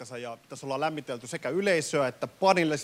paikkansa 0.00 0.18
ja 0.18 0.38
tässä 0.48 0.66
ollaan 0.66 0.80
lämmitelty 0.80 1.26
sekä 1.26 1.48
yleisöä 1.48 2.08
että 2.08 2.28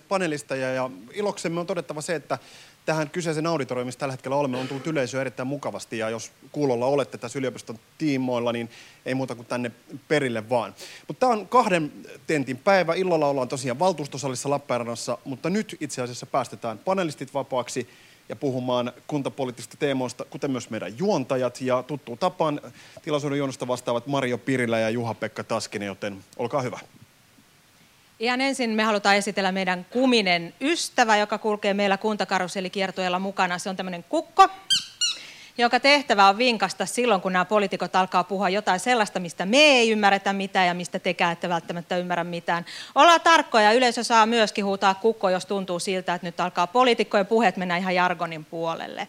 panelisteja 0.09 0.75
ja 0.75 0.91
iloksemme 1.13 1.61
on 1.61 1.67
todettava 1.67 2.01
se, 2.01 2.15
että 2.15 2.39
tähän 2.87 3.11
kyseisen 3.11 3.47
auditoriumin, 3.47 3.87
missä 3.87 3.99
tällä 3.99 4.13
hetkellä 4.13 4.37
olemme, 4.37 4.59
on 4.59 4.69
tullut 4.69 4.87
yleisöä 4.87 5.21
erittäin 5.21 5.47
mukavasti 5.47 5.99
ja 5.99 6.11
jos 6.11 6.33
kuulolla 6.53 6.87
olette 6.87 7.19
tässä 7.19 7.39
yliopiston 7.39 7.79
tiimoilla, 7.99 8.53
niin 8.53 8.71
ei 9.07 9.15
muuta 9.15 9.35
kuin 9.35 9.47
tänne 9.47 9.71
perille 10.09 10.49
vaan. 10.49 10.75
Mutta 11.09 11.21
tämä 11.21 11.33
on 11.33 11.49
kahden 11.49 11.93
tentin 12.27 12.57
päivä. 12.57 12.95
Illalla 12.95 13.27
ollaan 13.27 13.49
tosiaan 13.49 13.79
valtuustosalissa 13.79 14.51
Lappeenrannassa, 14.51 15.19
mutta 15.25 15.51
nyt 15.51 15.77
itse 15.81 16.03
asiassa 16.03 16.27
päästetään 16.27 16.79
panelistit 16.79 17.35
vapaaksi 17.35 17.89
ja 18.29 18.37
puhumaan 18.37 18.93
kuntapoliittisista 19.07 19.77
teemoista, 19.77 20.25
kuten 20.25 20.51
myös 20.51 20.71
meidän 20.71 20.99
juontajat. 20.99 21.61
Ja 21.61 21.83
tuttu 21.83 22.17
tapaan 22.17 22.61
tilaisuuden 23.03 23.39
juonosta 23.39 23.69
vastaavat 23.69 24.07
Mario 24.07 24.39
Pirilä 24.39 24.79
ja 24.79 24.91
Juha-Pekka 24.91 25.45
Taskinen, 25.45 25.87
joten 25.87 26.25
olkaa 26.37 26.63
hyvä. 26.63 26.79
Ihan 28.21 28.41
ensin 28.41 28.71
me 28.71 28.83
halutaan 28.83 29.17
esitellä 29.17 29.53
meidän 29.53 29.87
kuminen 29.91 30.55
ystävä, 30.61 31.17
joka 31.17 31.39
kulkee 31.39 31.75
meillä 31.75 31.97
kuntakarussellikiertueella 31.97 33.19
mukana. 33.19 33.59
Se 33.59 33.71
on 33.71 33.77
tämmöinen 33.77 34.05
kukko, 34.09 34.49
jonka 35.59 35.81
tehtävä 35.81 36.29
on 36.29 36.39
vinkasta 36.39 36.87
silloin, 36.87 37.21
kun 37.21 37.33
nämä 37.33 37.45
poliitikot 37.45 37.97
alkaa 37.97 38.25
puhua 38.25 38.49
jotain 38.49 38.81
sellaista, 38.81 39.21
mistä 39.21 39.47
me 39.47 39.57
ei 39.59 39.91
ymmärretä 39.91 40.33
mitään 40.33 40.67
ja 40.67 40.75
mistä 40.75 40.99
tekään 40.99 41.33
ette 41.33 41.49
välttämättä 41.49 41.97
ymmärrä 41.97 42.25
mitään. 42.25 42.65
Ollaan 42.95 43.21
tarkkoja, 43.21 43.73
yleisö 43.73 44.05
saa 44.05 44.27
myöskin 44.27 44.65
huutaa 44.65 44.95
kukko, 44.95 45.31
jos 45.31 45.47
tuntuu 45.47 45.79
siltä, 45.79 46.15
että 46.15 46.27
nyt 46.27 46.41
alkaa 46.41 46.67
poliitikkojen 46.67 47.27
puheet 47.27 47.57
mennä 47.57 47.77
ihan 47.77 47.95
jargonin 47.95 48.45
puolelle. 48.45 49.09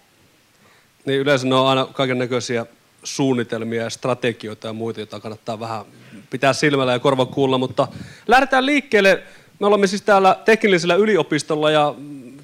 Niin 1.06 1.20
yleensä 1.20 1.48
ne 1.48 1.56
on 1.56 1.68
aina 1.68 1.86
kaiken 1.86 2.18
näköisiä 2.18 2.66
suunnitelmia 3.04 3.84
ja 3.84 3.90
strategioita 3.90 4.68
ja 4.68 4.74
muita, 4.74 5.00
joita 5.00 5.20
kannattaa 5.20 5.60
vähän 5.60 5.86
pitää 6.30 6.54
silmällä 6.54 6.92
ja 6.92 7.00
korva 7.00 7.26
kuulla, 7.26 7.58
mutta 7.58 7.88
lähdetään 8.28 8.66
liikkeelle. 8.66 9.24
Me 9.60 9.68
olemme 9.68 9.88
siis 9.88 10.02
täällä 10.02 10.40
teknillisellä 10.46 10.96
yliopistolla 10.96 11.72
ja 11.72 11.96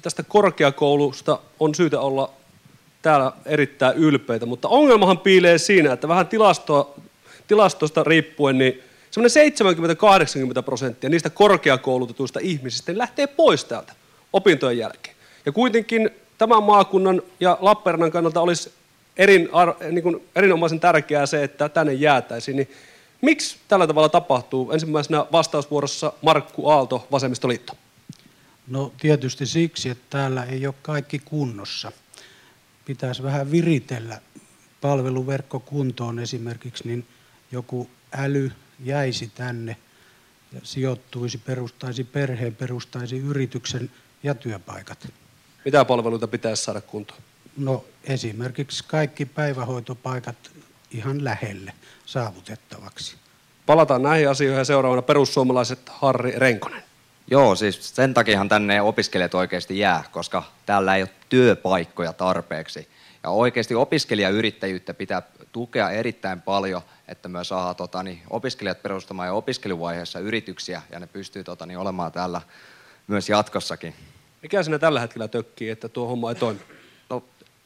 tästä 0.02 0.22
korkeakoulusta 0.22 1.38
on 1.60 1.74
syytä 1.74 2.00
olla 2.00 2.30
täällä 3.02 3.32
erittäin 3.46 3.96
ylpeitä, 3.96 4.46
mutta 4.46 4.68
ongelmahan 4.68 5.18
piilee 5.18 5.58
siinä, 5.58 5.92
että 5.92 6.08
vähän 6.08 6.26
tilastoa, 6.26 6.94
tilastosta 7.48 8.04
riippuen, 8.04 8.58
niin 8.58 8.82
semmoinen 9.10 9.52
70-80 10.60 10.62
prosenttia 10.62 11.10
niistä 11.10 11.30
korkeakoulutetuista 11.30 12.40
ihmisistä 12.42 12.92
niin 12.92 12.98
lähtee 12.98 13.26
pois 13.26 13.64
täältä 13.64 13.92
opintojen 14.32 14.78
jälkeen. 14.78 15.16
Ja 15.46 15.52
kuitenkin 15.52 16.10
tämän 16.38 16.62
maakunnan 16.62 17.22
ja 17.40 17.58
Lappeenrannan 17.60 18.10
kannalta 18.10 18.40
olisi 18.40 18.72
erin, 19.16 19.48
niin 19.90 20.02
kuin 20.02 20.28
erinomaisen 20.36 20.80
tärkeää 20.80 21.26
se, 21.26 21.44
että 21.44 21.68
tänne 21.68 21.92
jäätäisiin. 21.92 22.56
Niin 22.56 22.68
miksi 23.24 23.56
tällä 23.68 23.86
tavalla 23.86 24.08
tapahtuu? 24.08 24.72
Ensimmäisenä 24.72 25.26
vastausvuorossa 25.32 26.12
Markku 26.22 26.68
Aalto, 26.68 27.06
Vasemmistoliitto. 27.12 27.72
No 28.66 28.92
tietysti 29.00 29.46
siksi, 29.46 29.88
että 29.88 30.04
täällä 30.10 30.44
ei 30.44 30.66
ole 30.66 30.74
kaikki 30.82 31.18
kunnossa– 31.18 31.92
pitäisi 32.84 33.22
vähän 33.22 33.50
viritellä 33.50 34.20
palveluverkko 34.80 35.60
kuntoon 35.60 36.18
esimerkiksi, 36.18 36.88
niin 36.88 37.06
joku 37.52 37.90
äly 38.12 38.52
jäisi 38.80 39.32
tänne 39.34 39.76
ja 40.52 40.60
sijoittuisi, 40.62 41.38
perustaisi 41.38 42.04
perheen, 42.04 42.54
perustaisi 42.54 43.18
yrityksen 43.18 43.90
ja 44.22 44.34
työpaikat. 44.34 45.08
Mitä 45.64 45.84
palveluita 45.84 46.28
pitäisi 46.28 46.64
saada 46.64 46.80
kuntoon? 46.80 47.20
No 47.56 47.84
esimerkiksi 48.04 48.84
kaikki 48.86 49.26
päivähoitopaikat 49.26 50.36
ihan 50.94 51.24
lähelle 51.24 51.72
saavutettavaksi. 52.06 53.16
Palataan 53.66 54.02
näihin 54.02 54.28
asioihin 54.28 54.58
ja 54.58 54.64
seuraavana 54.64 55.02
perussuomalaiset 55.02 55.88
Harri 55.88 56.32
Renkonen. 56.36 56.82
Joo, 57.30 57.54
siis 57.54 57.96
sen 57.96 58.14
takiahan 58.14 58.48
tänne 58.48 58.82
opiskelijat 58.82 59.34
oikeasti 59.34 59.78
jää, 59.78 60.04
koska 60.10 60.42
täällä 60.66 60.96
ei 60.96 61.02
ole 61.02 61.10
työpaikkoja 61.28 62.12
tarpeeksi. 62.12 62.88
Ja 63.22 63.30
oikeasti 63.30 63.74
opiskelijayrittäjyyttä 63.74 64.94
pitää 64.94 65.22
tukea 65.52 65.90
erittäin 65.90 66.42
paljon, 66.42 66.82
että 67.08 67.28
myös 67.28 67.48
saa 67.48 67.74
tota, 67.74 68.02
niin, 68.02 68.22
opiskelijat 68.30 68.82
perustamaan 68.82 69.28
jo 69.28 69.36
opiskeluvaiheessa 69.36 70.18
yrityksiä 70.18 70.82
ja 70.90 71.00
ne 71.00 71.06
pystyy 71.06 71.44
tota, 71.44 71.66
niin, 71.66 71.78
olemaan 71.78 72.12
täällä 72.12 72.40
myös 73.06 73.28
jatkossakin. 73.28 73.94
Mikä 74.42 74.62
sinä 74.62 74.78
tällä 74.78 75.00
hetkellä 75.00 75.28
tökkii, 75.28 75.70
että 75.70 75.88
tuo 75.88 76.06
homma 76.06 76.30
ei 76.30 76.34
toimi? 76.34 76.60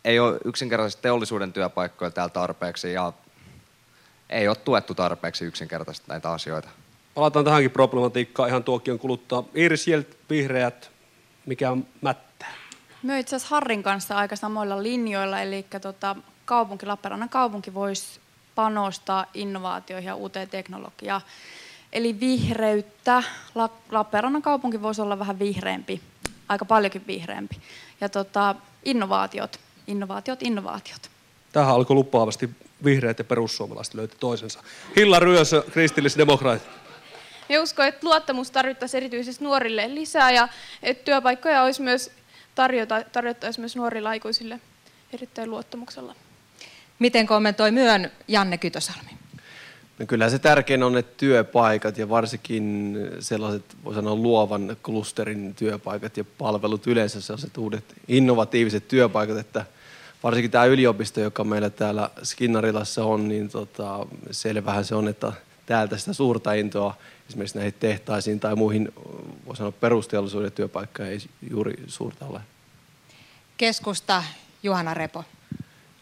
Ei 0.04 0.18
ole 0.18 0.38
yksinkertaisesti 0.44 1.02
teollisuuden 1.02 1.52
työpaikkoja 1.52 2.10
täällä 2.10 2.32
tarpeeksi 2.32 2.92
ja 2.92 3.12
ei 4.30 4.48
ole 4.48 4.56
tuettu 4.56 4.94
tarpeeksi 4.94 5.44
yksinkertaisesti 5.44 6.06
näitä 6.08 6.30
asioita. 6.30 6.68
Palataan 7.14 7.44
tähänkin 7.44 7.70
problematiikkaan 7.70 8.48
ihan 8.48 8.64
tuokion 8.64 8.98
kuluttaa. 8.98 9.44
Iiris 9.56 9.88
Jelt, 9.88 10.06
vihreät, 10.30 10.90
mikä 11.46 11.70
on 11.70 11.86
mättää? 12.00 12.52
Me 13.02 13.18
itse 13.18 13.36
asiassa 13.36 13.54
Harrin 13.54 13.82
kanssa 13.82 14.16
aika 14.16 14.36
samoilla 14.36 14.82
linjoilla, 14.82 15.40
eli 15.40 15.66
tota, 15.80 16.16
kaupunki, 16.44 16.86
Lappeenrannan 16.86 17.28
kaupunki 17.28 17.74
voisi 17.74 18.20
panostaa 18.54 19.26
innovaatioihin 19.34 20.06
ja 20.06 20.14
uuteen 20.14 20.48
teknologiaan. 20.48 21.20
Eli 21.92 22.20
vihreyttä. 22.20 23.22
Lappeenrannan 23.90 24.42
kaupunki 24.42 24.82
voisi 24.82 25.02
olla 25.02 25.18
vähän 25.18 25.38
vihreämpi, 25.38 26.00
aika 26.48 26.64
paljonkin 26.64 27.06
vihreämpi. 27.06 27.56
Ja 28.00 28.08
tota, 28.08 28.54
innovaatiot, 28.84 29.60
innovaatiot, 29.88 30.42
innovaatiot. 30.42 31.10
Tähän 31.52 31.74
alkoi 31.74 31.94
lupaavasti 31.94 32.50
vihreät 32.84 33.18
ja 33.18 33.24
perussuomalaiset 33.24 33.94
löyti 33.94 34.16
toisensa. 34.20 34.62
Hilla 34.96 35.20
Ryösö, 35.20 35.62
kristillisdemokraatit. 35.72 36.68
Me 37.48 37.58
uskon, 37.58 37.86
että 37.86 38.06
luottamus 38.06 38.50
tarvittaisiin 38.50 38.98
erityisesti 38.98 39.44
nuorille 39.44 39.94
lisää 39.94 40.30
ja 40.30 40.48
että 40.82 41.04
työpaikkoja 41.04 41.62
olisi 41.62 41.82
myös 41.82 42.10
tarjota, 42.54 43.04
tarjottaisiin 43.12 43.62
myös 43.62 43.76
nuorille 43.76 44.08
aikuisille 44.08 44.60
erittäin 45.12 45.50
luottamuksella. 45.50 46.14
Miten 46.98 47.26
kommentoi 47.26 47.70
myön 47.70 48.12
Janne 48.28 48.58
Kytösalmi? 48.58 49.10
No 49.98 50.06
kyllä 50.06 50.30
se 50.30 50.38
tärkein 50.38 50.82
on 50.82 50.92
ne 50.92 51.02
työpaikat 51.02 51.98
ja 51.98 52.08
varsinkin 52.08 52.96
sellaiset, 53.20 53.64
voi 53.84 53.94
sanoa 53.94 54.14
luovan 54.14 54.76
klusterin 54.82 55.54
työpaikat 55.54 56.16
ja 56.16 56.24
palvelut 56.38 56.86
yleensä, 56.86 57.20
sellaiset 57.20 57.56
uudet 57.56 57.84
innovatiiviset 58.08 58.88
työpaikat, 58.88 59.38
että 59.38 59.64
varsinkin 60.22 60.50
tämä 60.50 60.64
yliopisto, 60.64 61.20
joka 61.20 61.44
meillä 61.44 61.70
täällä 61.70 62.10
Skinnarilassa 62.22 63.04
on, 63.04 63.28
niin 63.28 63.48
tota, 63.48 64.06
selvähän 64.30 64.84
se 64.84 64.94
on, 64.94 65.08
että 65.08 65.32
täältä 65.66 65.96
sitä 65.96 66.12
suurta 66.12 66.52
intoa 66.52 66.94
esimerkiksi 67.28 67.58
näihin 67.58 67.74
tehtaisiin 67.80 68.40
tai 68.40 68.56
muihin, 68.56 68.92
voi 69.46 69.56
sanoa 69.56 69.72
perusteollisuuden 69.72 70.52
työpaikkoja 70.52 71.08
ei 71.08 71.18
juuri 71.50 71.74
suurta 71.86 72.26
ole. 72.26 72.40
Keskusta, 73.56 74.22
Juhana 74.62 74.94
Repo. 74.94 75.24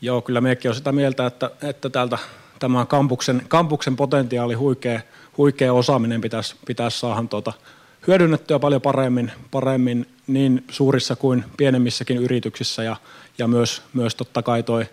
Joo, 0.00 0.22
kyllä 0.22 0.40
mekin 0.40 0.68
on 0.68 0.74
sitä 0.74 0.92
mieltä, 0.92 1.26
että, 1.26 1.50
että 1.62 1.90
täältä 1.90 2.18
tämä 2.58 2.86
kampuksen, 2.86 3.42
kampuksen 3.48 3.96
potentiaali, 3.96 4.54
huikea, 4.54 5.00
huikea 5.38 5.72
osaaminen 5.72 6.20
pitäisi, 6.20 6.56
pitäisi 6.66 6.98
saada 6.98 7.28
tuota, 7.30 7.52
hyödynnettyä 8.06 8.58
paljon 8.58 8.82
paremmin, 8.82 9.32
paremmin 9.50 10.06
niin 10.26 10.64
suurissa 10.70 11.16
kuin 11.16 11.44
pienemmissäkin 11.56 12.16
yrityksissä 12.16 12.82
ja, 12.82 12.96
ja 13.38 13.48
myös, 13.48 13.82
myös 13.92 14.14
totta 14.14 14.42
kai 14.42 14.62
toi, 14.62 14.86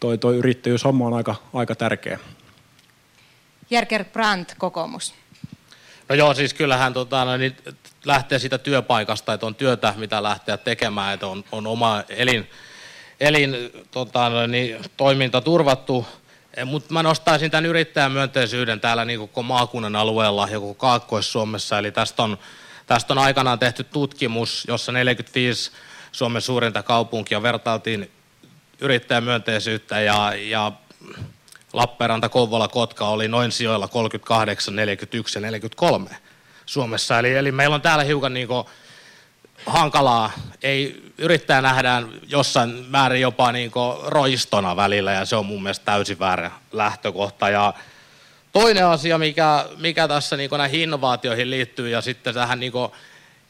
toi, 0.00 0.18
toi 0.18 0.36
yrittäjyyshomma 0.36 1.06
on 1.06 1.14
aika, 1.14 1.34
aika 1.54 1.74
tärkeä. 1.74 2.18
Jerker 3.70 4.04
Brandt, 4.04 4.54
kokoomus. 4.58 5.14
No 6.08 6.14
joo, 6.14 6.34
siis 6.34 6.54
kyllähän 6.54 6.92
tota, 6.92 7.24
no, 7.24 7.36
niin 7.36 7.56
lähtee 8.04 8.38
siitä 8.38 8.58
työpaikasta, 8.58 9.32
että 9.32 9.46
on 9.46 9.54
työtä, 9.54 9.94
mitä 9.96 10.22
lähteä 10.22 10.56
tekemään, 10.56 11.14
että 11.14 11.26
on, 11.26 11.44
on 11.52 11.66
oma 11.66 12.02
elin, 12.08 12.50
elin 13.20 13.56
tota, 13.90 14.28
no, 14.28 14.46
niin, 14.46 14.76
toiminta 14.96 15.40
turvattu. 15.40 16.06
Eh, 16.58 16.64
Mutta 16.64 16.94
mä 16.94 17.02
nostaisin 17.02 17.50
tämän 17.50 17.66
yrittäjän 17.66 18.12
myönteisyyden 18.12 18.80
täällä 18.80 19.04
niin 19.04 19.20
koko 19.20 19.42
maakunnan 19.42 19.96
alueella 19.96 20.48
ja 20.50 20.60
koko 20.60 20.74
Kaakkois-Suomessa. 20.74 21.78
Eli 21.78 21.92
tästä 21.92 22.22
on, 22.22 22.38
tästä 22.86 23.14
on 23.14 23.18
aikanaan 23.18 23.58
tehty 23.58 23.84
tutkimus, 23.84 24.64
jossa 24.68 24.92
45 24.92 25.70
Suomen 26.12 26.42
suurinta 26.42 26.82
kaupunkia 26.82 27.42
vertailtiin 27.42 28.10
yrittäjämyönteisyyttä 28.80 30.00
ja, 30.00 30.32
ja 30.34 30.72
Lappeenranta, 31.72 32.28
Kouvola, 32.28 32.68
Kotka 32.68 33.08
oli 33.08 33.28
noin 33.28 33.52
sijoilla 33.52 33.88
38, 33.88 34.76
41 34.76 35.38
ja 35.38 35.40
43 35.40 36.10
Suomessa. 36.66 37.18
Eli, 37.18 37.34
eli 37.34 37.52
meillä 37.52 37.74
on 37.74 37.82
täällä 37.82 38.04
hiukan 38.04 38.34
niin 38.34 38.48
hankalaa. 39.66 40.32
Ei 40.62 41.02
yrittää 41.18 41.62
nähdään 41.62 42.08
jossain 42.28 42.84
määrin 42.88 43.20
jopa 43.20 43.52
niin 43.52 43.72
roistona 44.06 44.76
välillä 44.76 45.12
ja 45.12 45.24
se 45.24 45.36
on 45.36 45.46
mun 45.46 45.62
mielestä 45.62 45.84
täysin 45.84 46.18
väärä 46.18 46.50
lähtökohta. 46.72 47.50
Ja 47.50 47.74
toinen 48.52 48.86
asia, 48.86 49.18
mikä, 49.18 49.66
mikä 49.76 50.08
tässä 50.08 50.36
niin 50.36 50.50
näihin 50.58 50.80
innovaatioihin 50.80 51.50
liittyy 51.50 51.88
ja 51.88 52.00
sitten 52.00 52.34
tähän 52.34 52.60
niin 52.60 52.72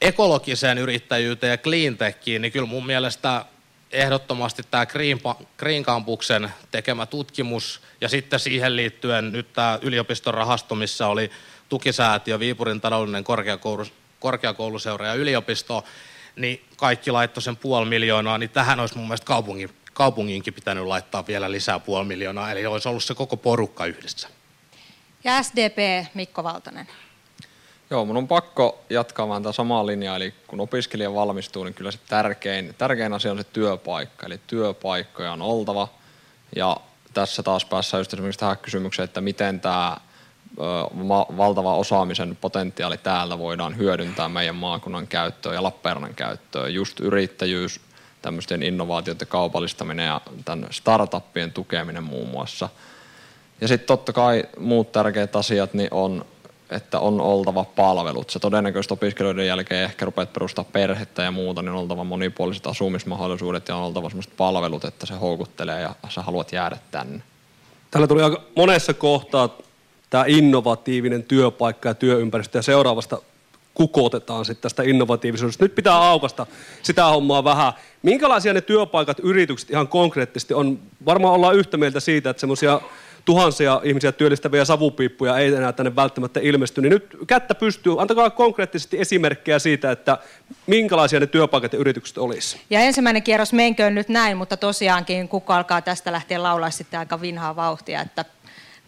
ekologiseen 0.01 0.79
yrittäjyyteen 0.79 1.51
ja 1.51 1.59
cleantechiin, 1.59 2.43
niin 2.43 2.53
kyllä 2.53 2.67
mun 2.67 2.87
mielestä 2.87 3.45
ehdottomasti 3.93 4.63
tämä 4.71 4.87
Green, 4.87 5.21
Green 5.57 5.83
Campuksen 5.83 6.53
tekemä 6.71 7.07
tutkimus 7.07 7.81
ja 8.01 8.09
sitten 8.09 8.41
siihen 8.41 8.77
liittyen 8.77 9.33
nyt 9.33 9.53
tämä 9.53 9.79
yliopiston 9.83 10.35
rahasto, 10.35 10.75
missä 10.75 11.07
oli 11.07 11.31
tukisäätiö, 11.69 12.39
Viipurin 12.39 12.81
taloudellinen 12.81 13.25
korkeakoulu, 13.25 13.87
korkeakouluseura 14.21 15.07
ja 15.07 15.15
yliopisto, 15.15 15.85
niin 16.37 16.65
kaikki 16.77 17.11
laittoi 17.11 17.43
sen 17.43 17.57
puoli 17.57 17.89
miljoonaa, 17.89 18.39
niin 18.39 18.51
tähän 18.51 18.81
olisi 18.81 18.97
mun 18.97 19.07
mielestä 19.07 19.27
kaupungin, 19.27 19.71
kaupunginkin 19.93 20.55
pitänyt 20.55 20.85
laittaa 20.85 21.27
vielä 21.27 21.51
lisää 21.51 21.79
puoli 21.79 22.05
miljoonaa, 22.05 22.53
eli 22.53 22.67
olisi 22.67 22.89
ollut 22.89 23.05
se 23.05 23.15
koko 23.15 23.37
porukka 23.37 23.87
yhdessä. 23.87 24.29
Ja 25.25 25.43
SDP 25.43 26.07
Mikko 26.15 26.45
Valtonen. 26.45 26.89
Joo, 27.91 28.05
mun 28.05 28.17
on 28.17 28.29
pakko 28.29 28.85
jatkaa 28.91 29.29
vaan 29.29 29.43
tätä 29.43 29.53
samaa 29.53 29.87
linjaa, 29.87 30.17
eli 30.17 30.35
kun 30.47 30.61
opiskelija 30.61 31.15
valmistuu, 31.15 31.65
niin 31.65 31.75
kyllä 31.75 31.91
se 31.91 31.99
tärkein, 32.09 32.75
tärkein 32.79 33.13
asia 33.13 33.31
on 33.31 33.39
se 33.39 33.45
työpaikka, 33.45 34.27
eli 34.27 34.41
työpaikkoja 34.47 35.33
on 35.33 35.43
oltava, 35.43 35.89
ja 36.57 36.77
tässä 37.15 37.43
taas 37.43 37.65
päässä 37.65 37.99
just 37.99 38.13
esimerkiksi 38.13 38.39
tähän 38.39 38.59
kysymykseen, 38.59 39.05
että 39.05 39.21
miten 39.21 39.61
tämä 39.61 39.97
valtava 41.37 41.75
osaamisen 41.75 42.39
potentiaali 42.41 42.99
täällä 42.99 43.39
voidaan 43.39 43.77
hyödyntää 43.77 44.29
meidän 44.29 44.57
maakunnan 44.57 45.07
käyttöön 45.07 45.55
ja 45.55 45.63
Lappeenrannan 45.63 46.15
käyttöön. 46.15 46.75
Just 46.75 47.01
yrittäjyys, 47.01 47.81
tämmöisten 48.23 48.63
innovaatioiden 48.63 49.29
kaupallistaminen 49.29 50.07
ja 50.07 50.21
tämän 50.45 50.67
startuppien 50.71 51.53
tukeminen 51.53 52.03
muun 52.03 52.29
muassa. 52.29 52.69
Ja 53.61 53.69
sitten 53.69 53.87
totta 53.87 54.13
kai 54.13 54.45
muut 54.59 54.93
tärkeät 54.93 55.37
asiat 55.37 55.75
niin 55.75 55.89
on, 55.91 56.25
että 56.71 57.01
on 57.01 57.21
oltava 57.21 57.65
palvelut. 57.65 58.31
Se 58.31 58.39
todennäköisesti 58.39 58.95
opiskelijoiden 58.95 59.47
jälkeen 59.47 59.85
ehkä 59.85 60.05
rupeat 60.05 60.33
perustaa 60.33 60.65
perhettä 60.65 61.23
ja 61.23 61.31
muuta, 61.31 61.63
niin 61.63 61.71
on 61.71 61.79
oltava 61.81 62.05
monipuoliset 62.05 62.67
asumismahdollisuudet 62.67 63.69
ja 63.69 63.77
on 63.77 63.83
oltava 63.83 64.09
sellaiset 64.09 64.37
palvelut, 64.37 64.85
että 64.85 65.07
se 65.07 65.15
houkuttelee 65.15 65.83
ja 65.83 65.95
sä 66.09 66.23
haluat 66.23 66.53
jäädä 66.53 66.79
tänne. 66.91 67.23
Täällä 67.91 68.07
tuli 68.07 68.23
aika 68.23 68.43
monessa 68.57 68.95
kohtaa 68.95 69.49
tämä 70.11 70.25
innovatiivinen 70.27 71.23
työpaikka 71.23 71.89
ja 71.89 71.95
työympäristö 71.95 72.59
ja 72.59 72.63
seuraavasta 72.63 73.19
kukotetaan 73.75 74.45
sitten 74.45 74.63
tästä 74.63 74.83
innovatiivisuudesta. 74.83 75.65
Nyt 75.65 75.75
pitää 75.75 75.97
aukasta 75.97 76.47
sitä 76.83 77.05
hommaa 77.05 77.45
vähän. 77.45 77.73
Minkälaisia 78.03 78.53
ne 78.53 78.61
työpaikat, 78.61 79.19
yritykset 79.23 79.71
ihan 79.71 79.89
konkreettisesti 79.89 80.55
on? 80.55 80.79
Varmaan 81.07 81.35
ollaan 81.35 81.57
yhtä 81.57 81.77
mieltä 81.77 82.01
siitä, 82.01 82.31
että 82.31 82.41
semmoisia 82.41 82.81
tuhansia 83.25 83.81
ihmisiä 83.85 84.13
työllistäviä 84.13 84.65
savupiippuja 84.65 85.39
ei 85.39 85.55
enää 85.55 85.73
tänne 85.73 85.97
välttämättä 85.97 86.41
ilmesty. 86.41 86.81
Niin 86.81 86.91
nyt 86.91 87.17
kättä 87.27 87.55
pystyy, 87.55 88.01
antakaa 88.01 88.31
konkreettisesti 88.31 89.01
esimerkkejä 89.01 89.59
siitä, 89.59 89.91
että 89.91 90.19
minkälaisia 90.67 91.21
ne 91.21 91.27
työpaikat 91.27 91.73
ja 91.73 91.79
yritykset 91.79 92.19
olisi. 92.19 92.61
Ja 92.71 92.81
ensimmäinen 92.81 93.23
kierros 93.23 93.53
menköön 93.53 93.95
nyt 93.95 94.09
näin, 94.09 94.37
mutta 94.37 94.57
tosiaankin 94.57 95.29
kukko 95.29 95.53
alkaa 95.53 95.83
tästä 95.83 96.13
lähteä 96.13 96.43
laulaa 96.43 96.71
sitten 96.71 97.01
aika 97.01 97.21
vinhaa 97.21 97.57
vauhtia, 97.57 98.01
että 98.01 98.25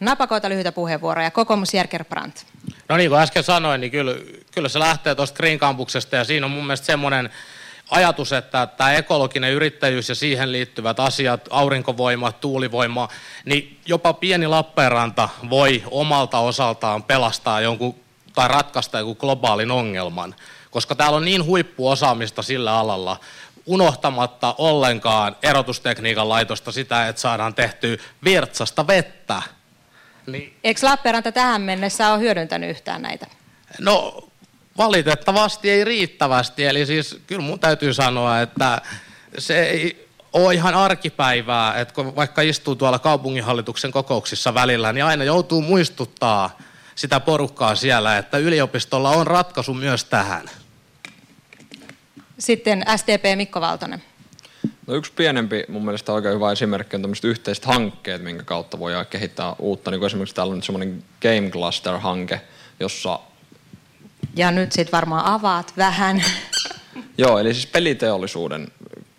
napakoita 0.00 0.49
lyhyitä 0.49 0.73
puheenvuoroja. 0.73 1.31
Kokoomus 1.31 1.75
Jerker 1.75 2.05
Brandt. 2.05 2.47
No 2.88 2.97
niin 2.97 3.11
kuin 3.11 3.20
äsken 3.20 3.44
sanoin, 3.44 3.81
niin 3.81 3.91
kyllä, 3.91 4.14
kyllä 4.50 4.69
se 4.69 4.79
lähtee 4.79 5.14
tuosta 5.14 5.37
Green 5.37 5.58
Campuksesta 5.58 6.17
ja 6.17 6.25
siinä 6.25 6.47
on 6.47 6.52
mun 6.52 6.67
mielestä 6.67 6.87
semmoinen 6.87 7.31
ajatus, 7.91 8.32
että 8.32 8.67
tämä 8.67 8.93
ekologinen 8.93 9.52
yrittäjyys 9.52 10.08
ja 10.08 10.14
siihen 10.14 10.52
liittyvät 10.52 11.00
asiat, 11.00 11.49
aurinkovoima, 11.50 12.32
tuulivoima, 12.32 13.08
niin 13.44 13.81
jopa 13.87 14.12
pieni 14.12 14.47
Lappeenranta 14.47 15.29
voi 15.50 15.82
omalta 15.91 16.38
osaltaan 16.38 17.02
pelastaa 17.02 17.61
jonkun 17.61 17.94
tai 18.35 18.49
ratkaista 18.49 18.99
jonkun 18.99 19.17
globaalin 19.20 19.70
ongelman, 19.70 20.35
koska 20.70 20.94
täällä 20.94 21.17
on 21.17 21.25
niin 21.25 21.44
huippuosaamista 21.44 22.43
sillä 22.43 22.79
alalla, 22.79 23.17
unohtamatta 23.67 24.55
ollenkaan 24.58 25.37
erotustekniikan 25.43 26.29
laitosta 26.29 26.73
sitä, 26.73 27.08
että 27.08 27.23
saadaan 27.23 27.55
tehtyä 27.55 27.97
virtsasta 28.25 28.87
vettä. 28.87 29.43
Niin. 30.32 30.56
Eikö 30.65 30.87
Lappeenranta 30.87 31.32
tähän 31.32 31.62
mennessä 31.62 32.12
ole 32.12 32.21
hyödyntänyt 32.21 32.71
yhtään 32.71 33.03
näitä? 33.03 33.27
No 33.79 34.29
valitettavasti 34.79 35.71
ei 35.71 35.85
riittävästi. 35.85 36.65
Eli 36.65 36.87
siis 36.87 37.21
kyllä 37.27 37.43
mun 37.43 37.61
täytyy 37.61 37.94
sanoa, 37.94 38.41
että 38.41 38.81
se 39.38 39.62
ei 39.62 40.09
ole 40.32 40.55
ihan 40.55 40.75
arkipäivää, 40.75 41.81
että 41.81 41.94
kun 41.94 42.17
vaikka 42.17 42.43
istuu 42.43 42.77
tuolla 42.77 42.99
kaupunginhallituksen 42.99 43.93
kokouksissa 43.93 44.55
välillä, 44.55 44.93
niin 44.93 45.05
aina 45.05 45.25
joutuu 45.25 45.62
muistuttaa 45.62 46.59
sitä 46.94 47.21
porukkaa 47.21 47.75
siellä, 47.75 48.19
että 48.19 48.38
yliopistolla 48.38 49.11
on 49.11 49.26
ratkaisu 49.26 49.75
myös 49.75 50.05
tähän. 50.05 50.50
Sitten 52.38 52.85
SDP 52.97 53.25
Mikko 53.37 53.61
Valtonen. 53.61 54.03
No 54.91 54.97
yksi 54.97 55.13
pienempi 55.17 55.65
mun 55.69 55.85
mielestä 55.85 56.13
oikein 56.13 56.35
hyvä 56.35 56.53
esimerkki 56.53 56.97
on 56.97 57.03
tämmöiset 57.03 57.25
yhteiset 57.25 57.65
hankkeet, 57.65 58.23
minkä 58.23 58.43
kautta 58.43 58.79
voidaan 58.79 59.07
kehittää 59.07 59.55
uutta. 59.59 59.91
Niin 59.91 59.99
kuin 59.99 60.07
esimerkiksi 60.07 60.35
täällä 60.35 60.51
on 60.51 60.57
nyt 60.57 60.65
semmoinen 60.65 61.05
Game 61.23 61.51
Cluster-hanke, 61.51 62.41
jossa 62.81 63.21
ja 64.37 64.51
nyt 64.51 64.73
sitten 64.73 64.93
varmaan 64.93 65.27
avaat 65.27 65.73
vähän. 65.77 66.25
Joo, 67.19 67.39
eli 67.39 67.55
siis 67.55 67.67
peliteollisuuden 67.67 68.69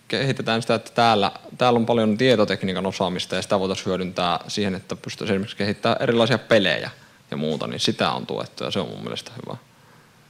kehitetään 0.07 0.61
sitä, 0.61 0.75
että 0.75 0.91
täällä, 0.95 1.31
täällä 1.57 1.77
on 1.77 1.85
paljon 1.85 2.17
tietotekniikan 2.17 2.85
osaamista 2.85 3.35
ja 3.35 3.41
sitä 3.41 3.59
voitaisiin 3.59 3.85
hyödyntää 3.85 4.39
siihen, 4.47 4.75
että 4.75 4.95
pystyisi 4.95 5.33
esimerkiksi 5.33 5.57
kehittämään 5.57 6.01
erilaisia 6.01 6.37
pelejä 6.37 6.91
ja 7.31 7.37
muuta, 7.37 7.67
niin 7.67 7.79
sitä 7.79 8.11
on 8.11 8.25
tuettu 8.25 8.63
ja 8.63 8.71
se 8.71 8.79
on 8.79 8.87
mun 8.87 9.03
mielestä 9.03 9.31
hyvä. 9.45 9.53
Mä 9.53 9.57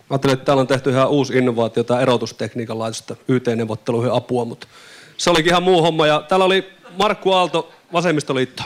ajattelin, 0.10 0.34
että 0.34 0.46
täällä 0.46 0.62
on 0.62 0.68
tehty 0.68 0.90
ihan 0.90 1.10
uusi 1.10 1.38
innovaatio, 1.38 1.84
tämä 1.84 2.00
erotustekniikan 2.00 2.80
laitosta 2.80 3.16
YT-neuvotteluihin 3.28 4.12
apua, 4.12 4.46
mutta 4.46 4.68
se 5.22 5.30
olikin 5.30 5.52
ihan 5.52 5.64
muu 5.64 5.82
homma. 5.82 6.08
Ja 6.08 6.26
täällä 6.28 6.46
oli 6.46 6.70
Markku 6.98 7.32
Aalto, 7.32 7.72
Vasemmistoliitto. 7.94 8.64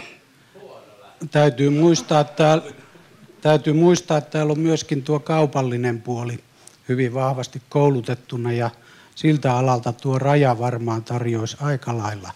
Täytyy 1.32 1.70
muistaa, 1.70 2.20
että 2.20 2.62
Täytyy 3.46 3.74
muistaa, 3.74 4.18
että 4.18 4.30
täällä 4.30 4.52
on 4.52 4.60
myöskin 4.60 5.04
tuo 5.04 5.20
kaupallinen 5.20 6.02
puoli 6.02 6.40
hyvin 6.90 7.14
vahvasti 7.14 7.62
koulutettuna 7.70 8.52
ja 8.52 8.70
siltä 9.16 9.58
alalta 9.58 9.94
tuo 9.94 10.20
raja 10.20 10.60
varmaan 10.60 11.04
tarjoisi 11.04 11.58
aika 11.62 11.98
lailla. 11.98 12.32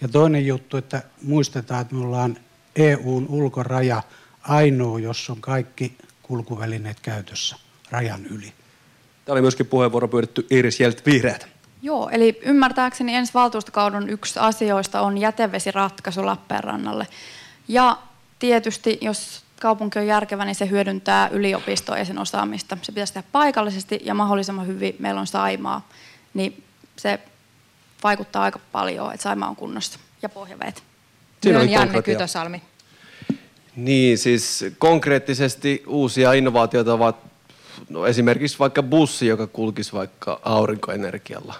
Ja 0.00 0.08
toinen 0.08 0.46
juttu, 0.46 0.76
että 0.76 1.02
muistetaan, 1.22 1.82
että 1.82 1.94
me 1.94 2.04
ollaan 2.04 2.36
EUn 2.76 3.26
ulkoraja 3.28 4.02
ainoa, 4.42 4.98
jossa 4.98 5.32
on 5.32 5.40
kaikki 5.40 5.96
kulkuvälineet 6.22 7.00
käytössä 7.00 7.56
rajan 7.90 8.26
yli. 8.26 8.52
Tämä 9.24 9.34
oli 9.34 9.40
myöskin 9.40 9.66
puheenvuoro 9.66 10.08
pyydetty 10.08 10.46
Iris 10.50 10.80
Jelt 10.80 11.06
Vihreät. 11.06 11.51
Joo, 11.82 12.08
eli 12.08 12.40
ymmärtääkseni 12.42 13.14
ensi 13.14 13.34
valtuustokauden 13.34 14.08
yksi 14.08 14.38
asioista 14.38 15.00
on 15.00 15.18
jätevesiratkaisu 15.18 16.26
Lappeenrannalle. 16.26 17.06
Ja 17.68 17.98
tietysti, 18.38 18.98
jos 19.00 19.42
kaupunki 19.60 19.98
on 19.98 20.06
järkevä, 20.06 20.44
niin 20.44 20.54
se 20.54 20.70
hyödyntää 20.70 21.28
yliopistoa 21.28 21.98
ja 21.98 22.04
sen 22.04 22.18
osaamista. 22.18 22.78
Se 22.82 22.92
pitäisi 22.92 23.12
tehdä 23.12 23.28
paikallisesti 23.32 24.00
ja 24.04 24.14
mahdollisimman 24.14 24.66
hyvin. 24.66 24.96
Meillä 24.98 25.20
on 25.20 25.26
Saimaa, 25.26 25.88
niin 26.34 26.64
se 26.96 27.18
vaikuttaa 28.04 28.42
aika 28.42 28.60
paljon, 28.72 29.12
että 29.12 29.22
Saimaa 29.22 29.48
on 29.48 29.56
kunnossa 29.56 29.98
ja 30.22 30.28
pohjaveet. 30.28 30.82
Siinä 31.42 31.60
on 31.60 31.70
Janne 31.70 32.02
Kytösalmi. 32.02 32.62
Niin, 33.76 34.18
siis 34.18 34.64
konkreettisesti 34.78 35.82
uusia 35.86 36.32
innovaatioita 36.32 36.94
ovat 36.94 37.16
no 37.88 38.06
esimerkiksi 38.06 38.58
vaikka 38.58 38.82
bussi, 38.82 39.26
joka 39.26 39.46
kulkisi 39.46 39.92
vaikka 39.92 40.40
aurinkoenergialla. 40.42 41.54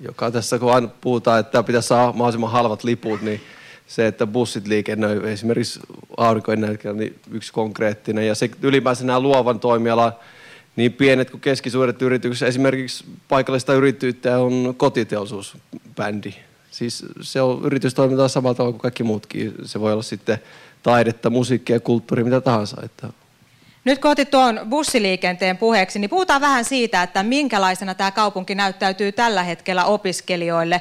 Joka 0.00 0.30
tässä, 0.30 0.58
kun 0.58 0.74
aina 0.74 0.88
puhutaan, 1.00 1.40
että 1.40 1.62
pitäisi 1.62 1.88
saada 1.88 2.12
mahdollisimman 2.12 2.50
halvat 2.50 2.84
liput, 2.84 3.22
niin 3.22 3.40
se, 3.86 4.06
että 4.06 4.26
bussit 4.26 4.66
liikennöi 4.66 5.32
esimerkiksi 5.32 5.80
aurinkoenergia 6.16 6.92
niin 6.92 7.18
yksi 7.30 7.52
konkreettinen. 7.52 8.26
Ja 8.26 8.34
se 8.34 8.50
ylipäänsä 8.62 9.04
nämä 9.04 9.20
luovan 9.20 9.60
toimiala, 9.60 10.18
niin 10.76 10.92
pienet 10.92 11.30
kuin 11.30 11.40
keskisuuret 11.40 12.02
yritykset, 12.02 12.48
esimerkiksi 12.48 13.04
paikallista 13.28 13.74
yrittäjyyttä 13.74 14.38
on 14.38 14.74
kotiteollisuusbändi. 14.76 16.34
Siis 16.70 17.06
se 17.20 17.42
on 17.42 17.60
yritystoimintaa 17.64 18.28
samalla 18.28 18.54
tavalla 18.54 18.72
kuin 18.72 18.82
kaikki 18.82 19.02
muutkin. 19.02 19.54
Se 19.64 19.80
voi 19.80 19.92
olla 19.92 20.02
sitten 20.02 20.38
taidetta, 20.82 21.30
musiikkia, 21.30 21.80
kulttuuri, 21.80 22.24
mitä 22.24 22.40
tahansa. 22.40 22.76
Että 22.84 23.08
nyt 23.86 23.98
kun 23.98 24.10
otit 24.10 24.30
tuon 24.30 24.60
bussiliikenteen 24.68 25.58
puheeksi, 25.58 25.98
niin 25.98 26.10
puhutaan 26.10 26.40
vähän 26.40 26.64
siitä, 26.64 27.02
että 27.02 27.22
minkälaisena 27.22 27.94
tämä 27.94 28.10
kaupunki 28.10 28.54
näyttäytyy 28.54 29.12
tällä 29.12 29.42
hetkellä 29.42 29.84
opiskelijoille. 29.84 30.80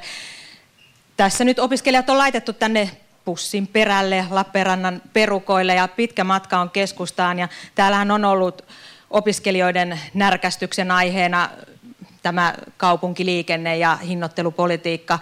Tässä 1.17 1.43
nyt 1.43 1.59
opiskelijat 1.59 2.09
on 2.09 2.17
laitettu 2.17 2.53
tänne 2.53 2.91
pussin 3.25 3.67
perälle 3.67 4.25
Lappeenrannan 4.29 5.01
perukoille 5.13 5.75
ja 5.75 5.87
pitkä 5.87 6.23
matka 6.23 6.59
on 6.59 6.69
keskustaan 6.69 7.39
ja 7.39 7.47
täällähän 7.75 8.11
on 8.11 8.25
ollut 8.25 8.65
opiskelijoiden 9.09 9.99
närkästyksen 10.13 10.91
aiheena 10.91 11.49
tämä 12.23 12.53
kaupunkiliikenne 12.77 13.77
ja 13.77 13.95
hinnoittelupolitiikka. 13.95 15.19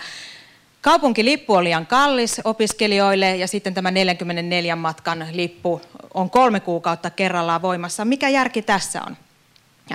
Kaupunkilippu 0.83 1.53
on 1.53 1.63
liian 1.63 1.85
kallis 1.85 2.41
opiskelijoille 2.43 3.35
ja 3.35 3.47
sitten 3.47 3.73
tämä 3.73 3.91
44 3.91 4.75
matkan 4.75 5.27
lippu 5.31 5.81
on 6.13 6.29
kolme 6.29 6.59
kuukautta 6.59 7.09
kerrallaan 7.09 7.61
voimassa. 7.61 8.05
Mikä 8.05 8.29
järki 8.29 8.61
tässä 8.61 9.01
on? 9.07 9.17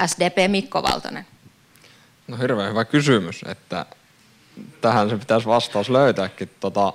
SDP 0.07 0.50
Mikko 0.50 0.83
Valtonen. 0.83 1.26
No 2.28 2.37
hirveän 2.37 2.71
hyvä 2.71 2.85
kysymys, 2.85 3.45
että 3.49 3.87
tähän 4.80 5.11
se 5.11 5.16
pitäisi 5.16 5.47
vastaus 5.47 5.90
löytääkin. 5.90 6.50
Tota... 6.61 6.92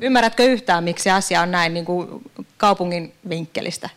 Ymmärrätkö 0.00 0.44
yhtään, 0.44 0.84
miksi 0.84 1.10
asia 1.10 1.42
on 1.42 1.50
näin 1.50 1.74
niin 1.74 1.84
kuin 1.84 2.08
kaupungin 2.56 3.14
vinkkelistä? 3.28 3.90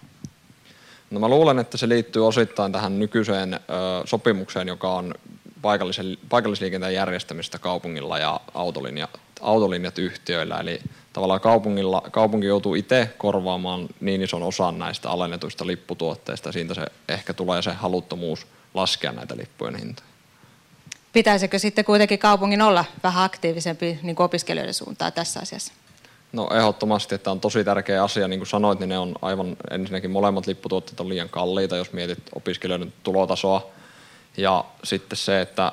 No 1.11 1.19
mä 1.19 1.27
luulen, 1.27 1.59
että 1.59 1.77
se 1.77 1.89
liittyy 1.89 2.27
osittain 2.27 2.71
tähän 2.71 2.99
nykyiseen 2.99 3.53
ö, 3.53 3.57
sopimukseen, 4.05 4.67
joka 4.67 4.93
on 4.93 5.13
paikallisen, 5.61 6.17
paikallisliikenteen 6.29 6.93
järjestämistä 6.93 7.59
kaupungilla 7.59 8.19
ja 8.19 8.39
autolinja, 8.53 9.07
autolinjat 9.41 9.99
yhtiöillä. 9.99 10.59
Eli 10.59 10.79
tavallaan 11.13 11.41
kaupungilla, 11.41 12.01
kaupunki 12.11 12.47
joutuu 12.47 12.75
itse 12.75 13.09
korvaamaan 13.17 13.87
niin 13.99 14.21
ison 14.21 14.43
osan 14.43 14.79
näistä 14.79 15.09
alennetuista 15.09 15.67
lipputuotteista. 15.67 16.51
Siitä 16.51 16.73
se 16.73 16.85
ehkä 17.09 17.33
tulee 17.33 17.61
se 17.61 17.71
haluttomuus 17.71 18.47
laskea 18.73 19.11
näitä 19.11 19.37
lippujen 19.37 19.75
hintoja. 19.75 20.07
Pitäisikö 21.13 21.59
sitten 21.59 21.85
kuitenkin 21.85 22.19
kaupungin 22.19 22.61
olla 22.61 22.85
vähän 23.03 23.23
aktiivisempi 23.23 23.99
niin 24.03 24.15
kuin 24.15 24.25
opiskelijoiden 24.25 24.73
suuntaan 24.73 25.13
tässä 25.13 25.39
asiassa? 25.39 25.73
No 26.31 26.49
ehdottomasti, 26.53 27.15
että 27.15 27.31
on 27.31 27.39
tosi 27.39 27.63
tärkeä 27.63 28.03
asia, 28.03 28.27
niin 28.27 28.39
kuin 28.39 28.47
sanoit, 28.47 28.79
niin 28.79 28.89
ne 28.89 28.97
on 28.97 29.15
aivan 29.21 29.57
ensinnäkin 29.71 30.11
molemmat 30.11 30.47
lipputuotteet 30.47 30.99
on 30.99 31.09
liian 31.09 31.29
kalliita, 31.29 31.75
jos 31.75 31.93
mietit 31.93 32.19
opiskelijoiden 32.35 32.93
tulotasoa. 33.03 33.67
Ja 34.37 34.65
sitten 34.83 35.17
se, 35.17 35.41
että 35.41 35.71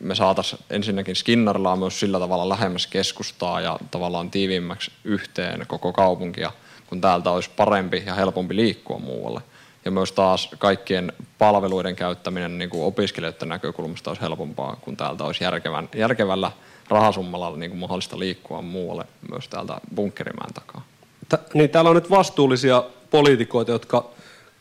me 0.00 0.14
saataisiin 0.14 0.62
ensinnäkin 0.70 1.16
Skinnarilla 1.16 1.76
myös 1.76 2.00
sillä 2.00 2.18
tavalla 2.18 2.48
lähemmäs 2.48 2.86
keskustaa 2.86 3.60
ja 3.60 3.78
tavallaan 3.90 4.30
tiiviimmäksi 4.30 4.90
yhteen 5.04 5.64
koko 5.66 5.92
kaupunkia, 5.92 6.52
kun 6.86 7.00
täältä 7.00 7.30
olisi 7.30 7.50
parempi 7.56 8.02
ja 8.06 8.14
helpompi 8.14 8.56
liikkua 8.56 8.98
muualle. 8.98 9.40
Ja 9.84 9.90
myös 9.90 10.12
taas 10.12 10.48
kaikkien 10.58 11.12
palveluiden 11.38 11.96
käyttäminen 11.96 12.58
niin 12.58 12.70
kuin 12.70 12.84
opiskelijoiden 12.84 13.48
näkökulmasta 13.48 14.10
olisi 14.10 14.22
helpompaa, 14.22 14.76
kun 14.80 14.96
täältä 14.96 15.24
olisi 15.24 15.44
järkevän, 15.44 15.88
järkevällä 15.94 16.52
rahasummalla 16.88 17.56
niin 17.56 17.70
kuin 17.70 17.80
mahdollista 17.80 18.18
liikkua 18.18 18.62
muualle 18.62 19.04
myös 19.30 19.48
täältä 19.48 19.80
bunkkerimäen 19.94 20.54
takaa. 20.54 20.84
T- 21.28 21.54
niin 21.54 21.70
täällä 21.70 21.90
on 21.90 21.96
nyt 21.96 22.10
vastuullisia 22.10 22.84
poliitikoita, 23.10 23.72
jotka 23.72 24.10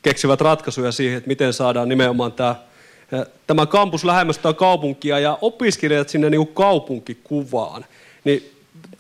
keksivät 0.02 0.42
ratkaisuja 0.42 0.92
siihen, 0.92 1.18
että 1.18 1.28
miten 1.28 1.54
saadaan 1.54 1.90
nimenomaan 1.90 2.32
tämä, 2.32 2.56
tämä 3.48 3.66
kampus 3.66 4.04
lähemmäs 4.04 4.40
kaupunkia 4.56 5.20
ja 5.20 5.38
opiskelijat 5.42 6.10
sinne 6.10 6.30
niin 6.30 6.46
kuin 6.46 6.56
kaupunkikuvaan. 6.56 7.86
Niin 8.24 8.52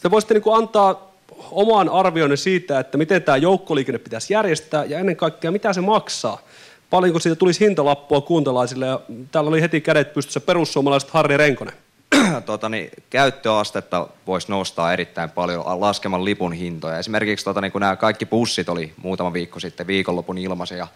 te 0.01 0.11
voisitte 0.11 0.33
niin 0.33 0.41
kuin 0.41 0.57
antaa 0.57 1.11
oman 1.51 1.89
arvioinnin 1.89 2.37
siitä, 2.37 2.79
että 2.79 2.97
miten 2.97 3.23
tämä 3.23 3.37
joukkoliikenne 3.37 3.99
pitäisi 3.99 4.33
järjestää 4.33 4.85
ja 4.85 4.99
ennen 4.99 5.15
kaikkea 5.15 5.51
mitä 5.51 5.73
se 5.73 5.81
maksaa. 5.81 6.41
Paljonko 6.89 7.19
siitä 7.19 7.35
tulisi 7.35 7.59
hintalappua 7.59 8.21
kuntalaisille 8.21 8.85
ja 8.85 8.99
täällä 9.31 9.47
oli 9.49 9.61
heti 9.61 9.81
kädet 9.81 10.13
pystyssä 10.13 10.39
perussuomalaiset 10.39 11.09
Harri 11.09 11.37
Renkonen. 11.37 11.73
tota, 12.45 12.69
niin, 12.69 12.89
käyttöastetta 13.09 14.07
voisi 14.27 14.51
nostaa 14.51 14.93
erittäin 14.93 15.29
paljon 15.29 15.63
laskeman 15.65 16.25
lipun 16.25 16.53
hintoja. 16.53 16.99
Esimerkiksi 16.99 17.45
tota, 17.45 17.61
niin, 17.61 17.71
kun 17.71 17.81
nämä 17.81 17.95
kaikki 17.95 18.25
bussit 18.25 18.69
oli 18.69 18.93
muutama 18.97 19.33
viikko 19.33 19.59
sitten 19.59 19.87
viikonlopun 19.87 20.37
ilmaisia, 20.37 20.77
ja 20.77 20.87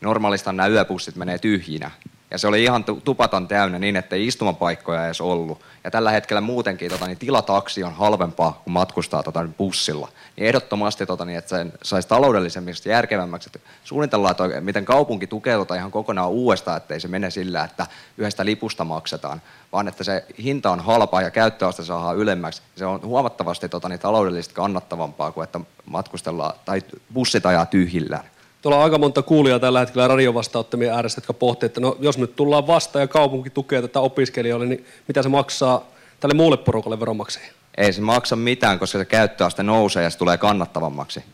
normaalisti 0.00 0.52
nämä 0.52 0.66
yöbussit 0.66 1.16
menee 1.16 1.38
tyhjinä. 1.38 1.90
Ja 2.32 2.38
se 2.38 2.46
oli 2.46 2.62
ihan 2.62 2.84
tupaton 2.84 3.48
täynnä 3.48 3.78
niin, 3.78 3.96
että 3.96 4.16
ei 4.16 4.26
istumapaikkoja 4.26 5.06
edes 5.06 5.20
ollut. 5.20 5.60
Ja 5.84 5.90
tällä 5.90 6.10
hetkellä 6.10 6.40
muutenkin 6.40 6.90
tota, 6.90 7.06
niin 7.06 7.18
tilataksi 7.18 7.84
on 7.84 7.94
halvempaa 7.94 8.60
kuin 8.64 8.72
matkustaa 8.72 9.22
tota, 9.22 9.42
niin 9.42 9.54
bussilla. 9.54 10.08
Niin 10.36 10.46
ehdottomasti, 10.46 11.06
tota, 11.06 11.24
niin, 11.24 11.38
että 11.38 11.48
sen 11.48 11.72
saisi 11.82 12.08
taloudellisemmiksi 12.08 12.88
järkevämmäksi. 12.88 13.48
Että 13.48 13.70
suunnitellaan, 13.84 14.30
että 14.32 14.60
miten 14.60 14.84
kaupunki 14.84 15.26
tukee 15.26 15.56
tota 15.56 15.74
ihan 15.74 15.90
kokonaan 15.90 16.30
uudestaan, 16.30 16.76
ettei 16.76 17.00
se 17.00 17.08
mene 17.08 17.30
sillä, 17.30 17.64
että 17.64 17.86
yhdestä 18.18 18.44
lipusta 18.44 18.84
maksetaan, 18.84 19.42
vaan 19.72 19.88
että 19.88 20.04
se 20.04 20.24
hinta 20.42 20.70
on 20.70 20.80
halpa 20.80 21.22
ja 21.22 21.30
käyttöaste 21.30 21.84
saadaan 21.84 22.16
ylemmäksi. 22.16 22.62
Se 22.76 22.86
on 22.86 23.00
huomattavasti 23.02 23.68
tota, 23.68 23.88
niin, 23.88 24.00
taloudellisesti 24.00 24.54
kannattavampaa 24.54 25.32
kuin 25.32 25.44
että 25.44 25.60
matkustellaan 25.86 26.54
tai 26.64 26.82
bussit 27.12 27.46
ajaa 27.46 27.66
tyhjillään. 27.66 28.24
Tuolla 28.62 28.78
on 28.78 28.84
aika 28.84 28.98
monta 28.98 29.22
kuulijaa 29.22 29.58
tällä 29.58 29.80
hetkellä 29.80 30.08
radiovastauttamien 30.08 30.92
ääressä, 30.92 31.18
jotka 31.18 31.32
pohtivat, 31.32 31.70
että 31.70 31.80
no, 31.80 31.96
jos 32.00 32.18
nyt 32.18 32.36
tullaan 32.36 32.66
vasta 32.66 33.00
ja 33.00 33.06
kaupunki 33.06 33.50
tukee 33.50 33.82
tätä 33.82 34.00
opiskelijoille, 34.00 34.66
niin 34.66 34.86
mitä 35.08 35.22
se 35.22 35.28
maksaa 35.28 35.84
tälle 36.20 36.34
muulle 36.34 36.56
porukalle 36.56 37.00
veronmaksajille? 37.00 37.52
Ei 37.76 37.92
se 37.92 38.00
maksa 38.00 38.36
mitään, 38.36 38.78
koska 38.78 38.98
se 38.98 39.04
käyttöaste 39.04 39.62
nousee 39.62 40.04
ja 40.04 40.10
se 40.10 40.18
tulee 40.18 40.38
kannattavammaksi. 40.38 41.24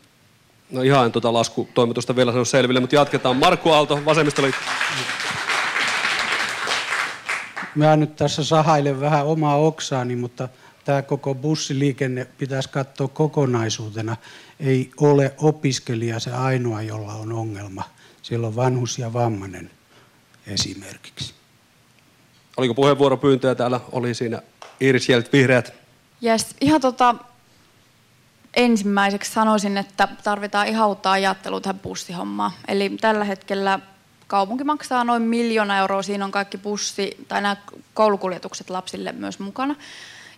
No 0.70 0.82
ihan 0.82 1.06
en 1.06 1.12
tuota 1.12 1.32
laskutoimitusta 1.32 2.16
vielä 2.16 2.30
sanonut 2.30 2.48
selville, 2.48 2.80
mutta 2.80 2.96
jatketaan. 2.96 3.36
Markku 3.36 3.70
Aalto, 3.70 4.00
vasemmistoliitto. 4.04 4.60
Mä 7.74 7.96
nyt 7.96 8.16
tässä 8.16 8.44
sahailen 8.44 9.00
vähän 9.00 9.26
omaa 9.26 9.56
oksaani, 9.56 10.16
mutta 10.16 10.48
tämä 10.88 11.02
koko 11.02 11.34
bussiliikenne 11.34 12.24
pitäisi 12.24 12.68
katsoa 12.68 13.08
kokonaisuutena. 13.08 14.16
Ei 14.60 14.90
ole 15.00 15.34
opiskelija 15.38 16.20
se 16.20 16.32
ainoa, 16.32 16.82
jolla 16.82 17.12
on 17.12 17.32
ongelma. 17.32 17.82
Siellä 18.22 18.46
on 18.46 18.56
vanhus 18.56 18.98
ja 18.98 19.12
vammainen 19.12 19.70
esimerkiksi. 20.46 21.34
Oliko 22.56 22.74
puheenvuoropyyntöjä 22.74 23.54
täällä? 23.54 23.80
Oli 23.92 24.14
siinä 24.14 24.42
Iris 24.80 25.08
Jelt, 25.08 25.32
Vihreät. 25.32 25.72
Yes, 26.24 26.46
ihan 26.60 26.80
tota, 26.80 27.14
ensimmäiseksi 28.54 29.32
sanoisin, 29.32 29.76
että 29.76 30.08
tarvitaan 30.24 30.68
ihan 30.68 30.88
uutta 30.88 31.10
ajattelua 31.10 31.60
tähän 31.60 31.80
bussihommaan. 31.80 32.52
Eli 32.68 32.96
tällä 33.00 33.24
hetkellä 33.24 33.80
kaupunki 34.26 34.64
maksaa 34.64 35.04
noin 35.04 35.22
miljoona 35.22 35.78
euroa, 35.78 36.02
siinä 36.02 36.24
on 36.24 36.32
kaikki 36.32 36.58
bussi 36.58 37.16
tai 37.28 37.42
nämä 37.42 37.56
koulukuljetukset 37.94 38.70
lapsille 38.70 39.12
myös 39.12 39.38
mukana. 39.38 39.74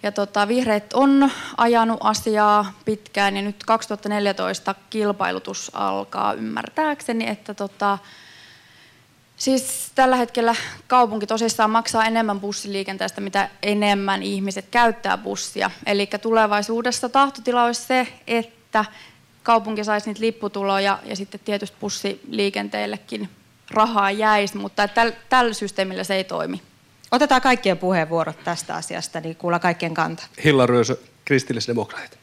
Ja 0.03 0.13
tota, 0.13 0.49
vihreät 0.49 0.93
on 0.93 1.31
ajanut 1.57 1.99
asiaa 2.01 2.73
pitkään 2.85 3.37
ja 3.37 3.43
nyt 3.43 3.65
2014 3.65 4.75
kilpailutus 4.91 5.71
alkaa 5.75 6.33
ymmärtääkseni, 6.33 7.29
että 7.29 7.55
tota, 7.55 7.99
Siis 9.41 9.93
tällä 9.95 10.17
hetkellä 10.17 10.55
kaupunki 10.87 11.27
tosissaan 11.27 11.71
maksaa 11.71 12.05
enemmän 12.05 12.41
bussiliikenteestä, 12.41 13.21
mitä 13.21 13.49
enemmän 13.63 14.23
ihmiset 14.23 14.65
käyttää 14.71 15.19
bussia. 15.19 15.71
Eli 15.87 16.09
tulevaisuudessa 16.23 17.09
tahtotila 17.09 17.65
olisi 17.65 17.83
se, 17.83 18.09
että 18.27 18.85
kaupunki 19.43 19.85
saisi 19.85 20.11
niitä 20.11 20.21
lipputuloja 20.21 20.99
ja 21.05 21.17
sitten 21.17 21.41
tietysti 21.45 21.77
bussiliikenteellekin 21.81 23.29
rahaa 23.71 24.11
jäisi, 24.11 24.57
mutta 24.57 24.89
tällä, 25.31 25.53
systeemillä 25.53 26.05
se 26.05 26.15
ei 26.15 26.25
toimi. 26.25 26.63
Otetaan 27.13 27.41
kaikkien 27.41 27.79
puheenvuorot 27.79 28.45
tästä 28.45 28.75
asiasta, 28.75 29.21
niin 29.21 29.37
kuulla 29.37 29.59
kaikkien 29.59 29.95
kanta. 29.95 30.23
Hilla 30.45 30.67
Ryösö, 30.67 30.97
kristillisdemokraatit. 31.25 32.19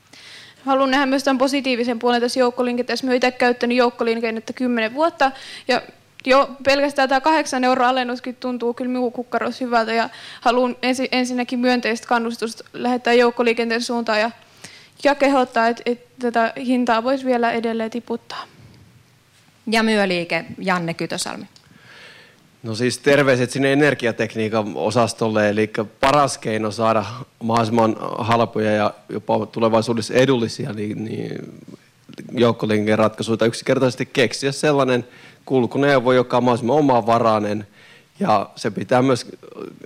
Haluan 0.66 0.92
nähdä 0.92 1.06
myös 1.06 1.24
tämän 1.24 1.38
positiivisen 1.38 2.00
puolen 2.00 2.22
tässä 2.22 2.40
joukkoliikenteessä. 2.40 3.08
Mä 3.08 3.14
itse 3.14 3.32
käyttänyt 3.32 3.78
joukkoliikennettä 3.78 4.54
kymmenen 4.54 4.94
vuotta 4.94 5.32
ja 5.68 5.82
jo 6.26 6.50
pelkästään 6.64 7.10
tämä 7.10 7.22
kahdeksan 7.22 7.64
euroa 7.64 7.90
alennuskin 7.90 8.36
tuntuu 8.36 8.74
kyllä 8.74 8.92
minun 8.92 9.12
kukkarossa 9.12 9.66
hyvältä 9.66 9.94
ja 9.94 10.10
haluan 10.42 10.76
ensi, 10.82 11.10
ensinnäkin 11.12 11.60
myönteistä 11.60 12.08
kannustusta 12.08 12.64
lähettää 12.74 13.14
joukkoliikenteen 13.14 13.82
suuntaan 13.82 14.20
ja, 14.20 14.32
ja 15.04 15.16
kehottaa, 15.16 15.68
että, 15.68 15.84
että 15.86 16.08
tätä 16.20 16.54
hintaa 16.66 17.04
voisi 17.04 17.26
vielä 17.26 17.52
edelleen 17.52 17.92
tiputtaa. 17.92 18.44
Ja 19.68 19.84
myöliike 19.84 20.46
Janne 20.58 20.94
Kytösalmi. 20.94 21.48
No 22.68 22.76
siis 22.76 22.98
terveiset 22.98 23.52
sinne 23.52 23.74
energiatekniikan 23.74 24.72
osastolle, 24.76 25.50
eli 25.50 25.72
paras 26.00 26.38
keino 26.38 26.72
saada 26.72 27.06
mahdollisimman 27.44 27.96
halpoja 28.18 28.72
ja 28.72 28.94
jopa 29.10 29.46
tulevaisuudessa 29.46 30.14
edullisia 30.14 30.74
niin, 30.74 31.06
niin 31.06 31.62
joukkoliikenteen 32.32 32.98
ratkaisuja 32.98 33.46
yksinkertaisesti 33.46 34.06
keksiä 34.06 34.52
sellainen 34.52 35.08
kulkuneuvo, 35.46 36.14
joka 36.14 36.38
on 36.38 36.44
mahdollisimman 36.44 36.78
omavarainen. 36.78 37.68
Ja 38.20 38.50
se 38.56 38.72
pitää 38.72 39.02
myös 39.02 39.26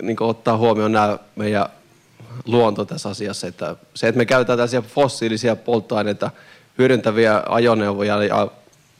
niin 0.02 0.22
ottaa 0.22 0.56
huomioon 0.56 0.92
nämä 0.92 1.18
meidän 1.36 1.66
luonto 2.46 2.84
tässä 2.84 3.08
asiassa, 3.08 3.46
että 3.46 3.76
se, 3.94 4.08
että 4.08 4.18
me 4.18 4.26
käytetään 4.26 4.56
tällaisia 4.56 4.82
fossiilisia 4.82 5.56
polttoaineita 5.56 6.30
hyödyntäviä 6.78 7.42
ajoneuvoja 7.48 8.24
ja 8.24 8.48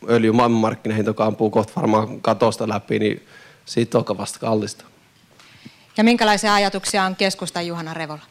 öljy 0.09 0.33
maailmanmarkkinahinta, 0.33 1.11
joka 1.11 1.25
ampuu 1.25 1.51
kohta 1.51 1.73
varmaan 1.77 2.21
katosta 2.21 2.69
läpi, 2.69 2.99
niin 2.99 3.23
siitä 3.65 3.99
on 3.99 4.05
vasta 4.19 4.39
kallista. 4.39 4.85
Ja 5.97 6.05
minkälaisia 6.05 6.55
ajatuksia 6.55 7.05
on 7.05 7.17
keskusta 7.17 7.63
Juhana 7.63 7.95
Revola? 7.95 8.23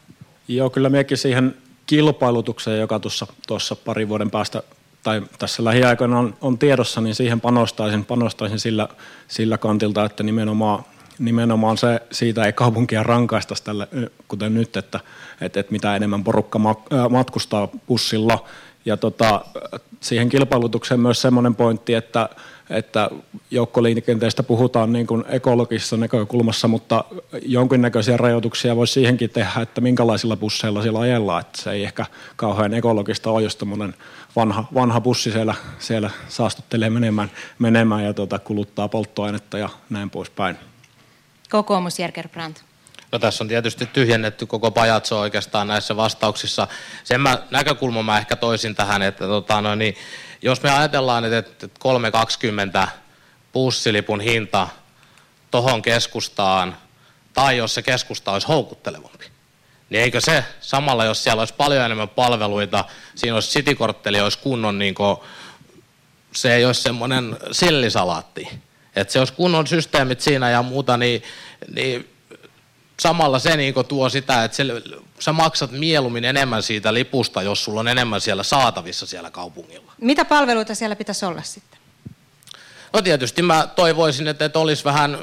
Joo, 0.48 0.70
kyllä 0.70 0.88
mekin 0.88 1.18
siihen 1.18 1.56
kilpailutukseen, 1.86 2.80
joka 2.80 2.98
tuossa, 2.98 3.26
tuossa 3.46 3.76
pari 3.76 4.08
vuoden 4.08 4.30
päästä 4.30 4.62
tai 5.02 5.22
tässä 5.38 5.64
lähiaikoina 5.64 6.18
on, 6.18 6.36
on 6.40 6.58
tiedossa, 6.58 7.00
niin 7.00 7.14
siihen 7.14 7.40
panostaisin, 7.40 8.04
panostaisin 8.04 8.60
sillä, 8.60 8.88
sillä 9.28 9.58
kantilta, 9.58 10.04
että 10.04 10.22
nimenomaan, 10.22 10.84
nimenomaan 11.18 11.78
se, 11.78 12.02
siitä 12.12 12.44
ei 12.44 12.52
kaupunkia 12.52 13.02
rankaista 13.02 13.54
tälle, 13.64 13.88
kuten 14.28 14.54
nyt, 14.54 14.76
että, 14.76 15.00
että, 15.40 15.60
että 15.60 15.72
mitä 15.72 15.96
enemmän 15.96 16.24
porukka 16.24 16.60
matkustaa 17.10 17.68
bussilla 17.86 18.44
ja 18.84 18.96
tota, 18.96 19.44
siihen 20.00 20.28
kilpailutukseen 20.28 21.00
myös 21.00 21.22
semmoinen 21.22 21.54
pointti, 21.54 21.94
että, 21.94 22.28
että 22.70 23.10
joukkoliikenteestä 23.50 24.42
puhutaan 24.42 24.92
niin 24.92 25.06
kuin 25.06 25.24
ekologisessa 25.28 25.96
näkökulmassa, 25.96 26.68
mutta 26.68 27.04
jonkinnäköisiä 27.42 28.16
rajoituksia 28.16 28.76
voisi 28.76 28.92
siihenkin 28.92 29.30
tehdä, 29.30 29.60
että 29.62 29.80
minkälaisilla 29.80 30.36
busseilla 30.36 30.82
siellä 30.82 31.00
ajellaan. 31.00 31.40
Että 31.40 31.62
se 31.62 31.70
ei 31.70 31.84
ehkä 31.84 32.06
kauhean 32.36 32.74
ekologista 32.74 33.30
ole, 33.30 33.42
jos 33.42 33.58
vanha, 34.36 34.64
vanha 34.74 35.00
bussi 35.00 35.32
siellä, 35.32 35.54
siellä 35.78 36.10
saastuttelee 36.28 36.90
menemään, 36.90 37.30
menemään 37.58 38.04
ja 38.04 38.14
tota, 38.14 38.38
kuluttaa 38.38 38.88
polttoainetta 38.88 39.58
ja 39.58 39.68
näin 39.90 40.10
poispäin. 40.10 40.56
Kokoomus 41.50 41.98
Jerker 41.98 42.28
Brandt. 42.28 42.71
No 43.12 43.18
tässä 43.18 43.44
on 43.44 43.48
tietysti 43.48 43.86
tyhjennetty 43.86 44.46
koko 44.46 44.70
pajatso 44.70 45.20
oikeastaan 45.20 45.66
näissä 45.66 45.96
vastauksissa. 45.96 46.68
Sen 47.04 47.20
mä, 47.20 47.38
näkökulman 47.50 48.04
mä 48.04 48.18
ehkä 48.18 48.36
toisin 48.36 48.74
tähän, 48.74 49.02
että 49.02 49.26
tota, 49.26 49.60
no 49.60 49.74
niin, 49.74 49.96
jos 50.42 50.62
me 50.62 50.70
ajatellaan, 50.70 51.32
että 51.32 51.66
3,20 52.84 52.88
bussilipun 53.52 54.20
hinta 54.20 54.68
tohon 55.50 55.82
keskustaan, 55.82 56.76
tai 57.34 57.56
jos 57.56 57.74
se 57.74 57.82
keskusta 57.82 58.32
olisi 58.32 58.46
houkuttelevampi, 58.46 59.26
niin 59.90 60.02
eikö 60.02 60.20
se 60.20 60.44
samalla, 60.60 61.04
jos 61.04 61.24
siellä 61.24 61.40
olisi 61.40 61.54
paljon 61.54 61.84
enemmän 61.84 62.08
palveluita, 62.08 62.84
siinä 63.14 63.34
olisi 63.34 63.50
citykortteli, 63.50 64.20
olisi 64.20 64.38
kunnon, 64.38 64.78
niin 64.78 64.94
kuin, 64.94 65.16
se 66.34 66.54
ei 66.54 66.64
olisi 66.64 66.82
semmoinen 66.82 67.36
sillisalaatti. 67.52 68.48
Että 68.96 69.12
se 69.12 69.18
olisi 69.18 69.32
kunnon 69.32 69.66
systeemit 69.66 70.20
siinä 70.20 70.50
ja 70.50 70.62
muuta, 70.62 70.96
niin, 70.96 71.22
niin 71.74 72.11
samalla 73.02 73.38
se 73.38 73.56
niin 73.56 73.74
tuo 73.88 74.08
sitä, 74.08 74.44
että 74.44 74.56
se, 74.56 74.64
sä 75.18 75.32
maksat 75.32 75.70
mieluummin 75.70 76.24
enemmän 76.24 76.62
siitä 76.62 76.94
lipusta, 76.94 77.42
jos 77.42 77.64
sulla 77.64 77.80
on 77.80 77.88
enemmän 77.88 78.20
siellä 78.20 78.42
saatavissa 78.42 79.06
siellä 79.06 79.30
kaupungilla. 79.30 79.92
Mitä 80.00 80.24
palveluita 80.24 80.74
siellä 80.74 80.96
pitäisi 80.96 81.24
olla 81.24 81.42
sitten? 81.42 81.78
No 82.92 83.02
tietysti 83.02 83.42
mä 83.42 83.68
toivoisin, 83.76 84.28
että, 84.28 84.44
että 84.44 84.58
olisi 84.58 84.84
vähän 84.84 85.18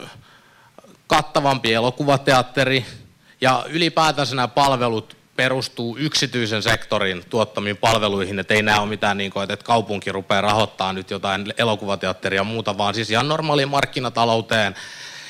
kattavampi 1.08 1.74
elokuvateatteri 1.74 2.86
ja 3.42 3.66
ylipäätänsä 3.70 4.36
nämä 4.36 4.48
palvelut 4.48 5.18
perustuu 5.36 5.98
yksityisen 5.98 6.64
sektorin 6.64 7.24
tuottamiin 7.30 7.78
palveluihin, 7.78 8.40
että 8.40 8.54
ei 8.54 8.62
nämä 8.62 8.80
ole 8.80 8.90
mitään 8.90 9.18
niin 9.18 9.32
kuin, 9.32 9.44
että 9.52 9.66
kaupunki 9.66 10.12
rupeaa 10.12 10.42
rahoittamaan 10.42 10.96
nyt 10.96 11.12
jotain 11.12 11.54
elokuvateatteria 11.58 12.40
ja 12.40 12.44
muuta, 12.44 12.78
vaan 12.78 12.94
siis 12.94 13.12
ihan 13.12 13.28
normaaliin 13.28 13.70
markkinatalouteen. 13.70 14.76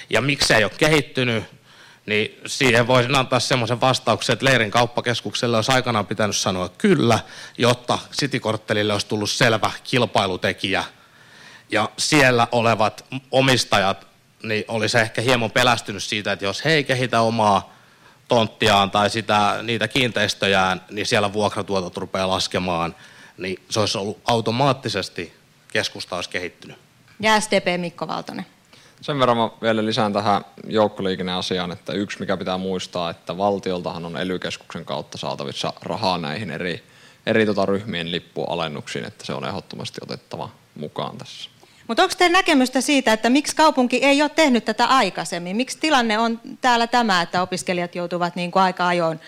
Ja 0.10 0.22
miksi 0.22 0.54
ei 0.54 0.64
ole 0.64 0.72
kehittynyt, 0.78 1.44
niin 2.10 2.40
siihen 2.46 2.88
voisin 2.88 3.16
antaa 3.16 3.40
semmoisen 3.40 3.82
vastauksen, 3.82 4.34
että 4.34 4.46
Leirin 4.46 4.72
kauppakeskukselle 4.72 5.58
olisi 5.58 5.72
aikanaan 5.72 6.08
pitänyt 6.08 6.36
sanoa 6.36 6.70
kyllä, 6.70 7.20
jotta 7.58 8.00
Citykorttelille 8.12 8.94
olisi 8.94 9.08
tullut 9.08 9.30
selvä 9.30 9.72
kilpailutekijä. 9.84 10.84
Ja 11.72 11.90
siellä 11.98 12.48
olevat 12.52 13.06
omistajat 13.32 14.10
niin 14.44 14.66
olisi 14.68 14.98
ehkä 14.98 15.22
hieman 15.22 15.52
pelästynyt 15.52 16.04
siitä, 16.04 16.32
että 16.32 16.46
jos 16.46 16.66
he 16.66 16.72
ei 16.72 16.84
kehitä 16.84 17.22
omaa 17.22 17.74
tonttiaan 18.28 18.92
tai 18.92 19.10
sitä, 19.10 19.60
niitä 19.64 19.88
kiinteistöjään, 19.88 20.82
niin 20.92 21.06
siellä 21.06 21.34
vuokratuotot 21.34 21.98
rupeaa 21.98 22.30
laskemaan, 22.30 22.96
niin 23.38 23.60
se 23.70 23.80
olisi 23.80 23.98
ollut 23.98 24.22
automaattisesti 24.26 25.34
keskusta 25.68 26.16
olisi 26.16 26.30
kehittynyt. 26.30 26.78
Ja 27.20 27.40
SDP 27.40 27.66
Mikko 27.78 28.08
Valtonen. 28.08 28.46
Sen 29.02 29.20
verran 29.20 29.38
mä 29.38 29.50
vielä 29.62 29.86
lisään 29.86 30.14
tähän 30.14 30.46
joukkoliikenneasiaan, 30.68 31.72
että 31.72 31.94
yksi 31.94 32.20
mikä 32.20 32.38
pitää 32.38 32.58
muistaa, 32.58 33.10
että 33.10 33.38
valtioltahan 33.38 34.06
on 34.06 34.18
ely 34.18 34.40
kautta 34.86 35.18
saatavissa 35.18 35.74
rahaa 35.82 36.18
näihin 36.18 36.52
eri, 36.52 36.84
eri 37.26 37.46
tota 37.46 37.66
ryhmien 37.66 38.12
lippualennuksiin, 38.12 39.06
että 39.06 39.26
se 39.26 39.34
on 39.34 39.46
ehdottomasti 39.46 40.00
otettava 40.04 40.50
mukaan 40.76 41.18
tässä. 41.18 41.50
Mutta 41.88 42.04
onko 42.04 42.16
teidän 42.18 42.34
näkemystä 42.34 42.82
siitä, 42.82 43.14
että 43.14 43.30
miksi 43.30 43.56
kaupunki 43.56 43.98
ei 43.98 44.22
ole 44.22 44.30
tehnyt 44.30 44.66
tätä 44.66 44.86
aikaisemmin? 44.86 45.56
Miksi 45.56 45.78
tilanne 45.82 46.20
on 46.20 46.40
täällä 46.62 46.88
tämä, 46.88 47.22
että 47.22 47.42
opiskelijat 47.42 47.96
joutuvat 47.96 48.36
niin 48.36 48.52
kuin 48.52 48.64
aika 48.64 48.88
ajoin 48.88 49.20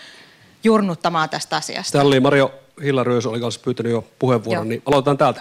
jurnuttamaan 0.64 1.28
tästä 1.28 1.56
asiasta? 1.56 1.92
Täällä 1.92 2.08
oli 2.08 2.20
Mario 2.20 2.54
Hillaröys 2.82 3.26
oli 3.26 3.40
kanssa 3.40 3.60
pyytänyt 3.64 3.92
jo 3.92 4.04
puheenvuoron, 4.18 4.66
Joo. 4.66 4.68
niin 4.68 4.82
aloitetaan 4.86 5.18
täältä. 5.18 5.40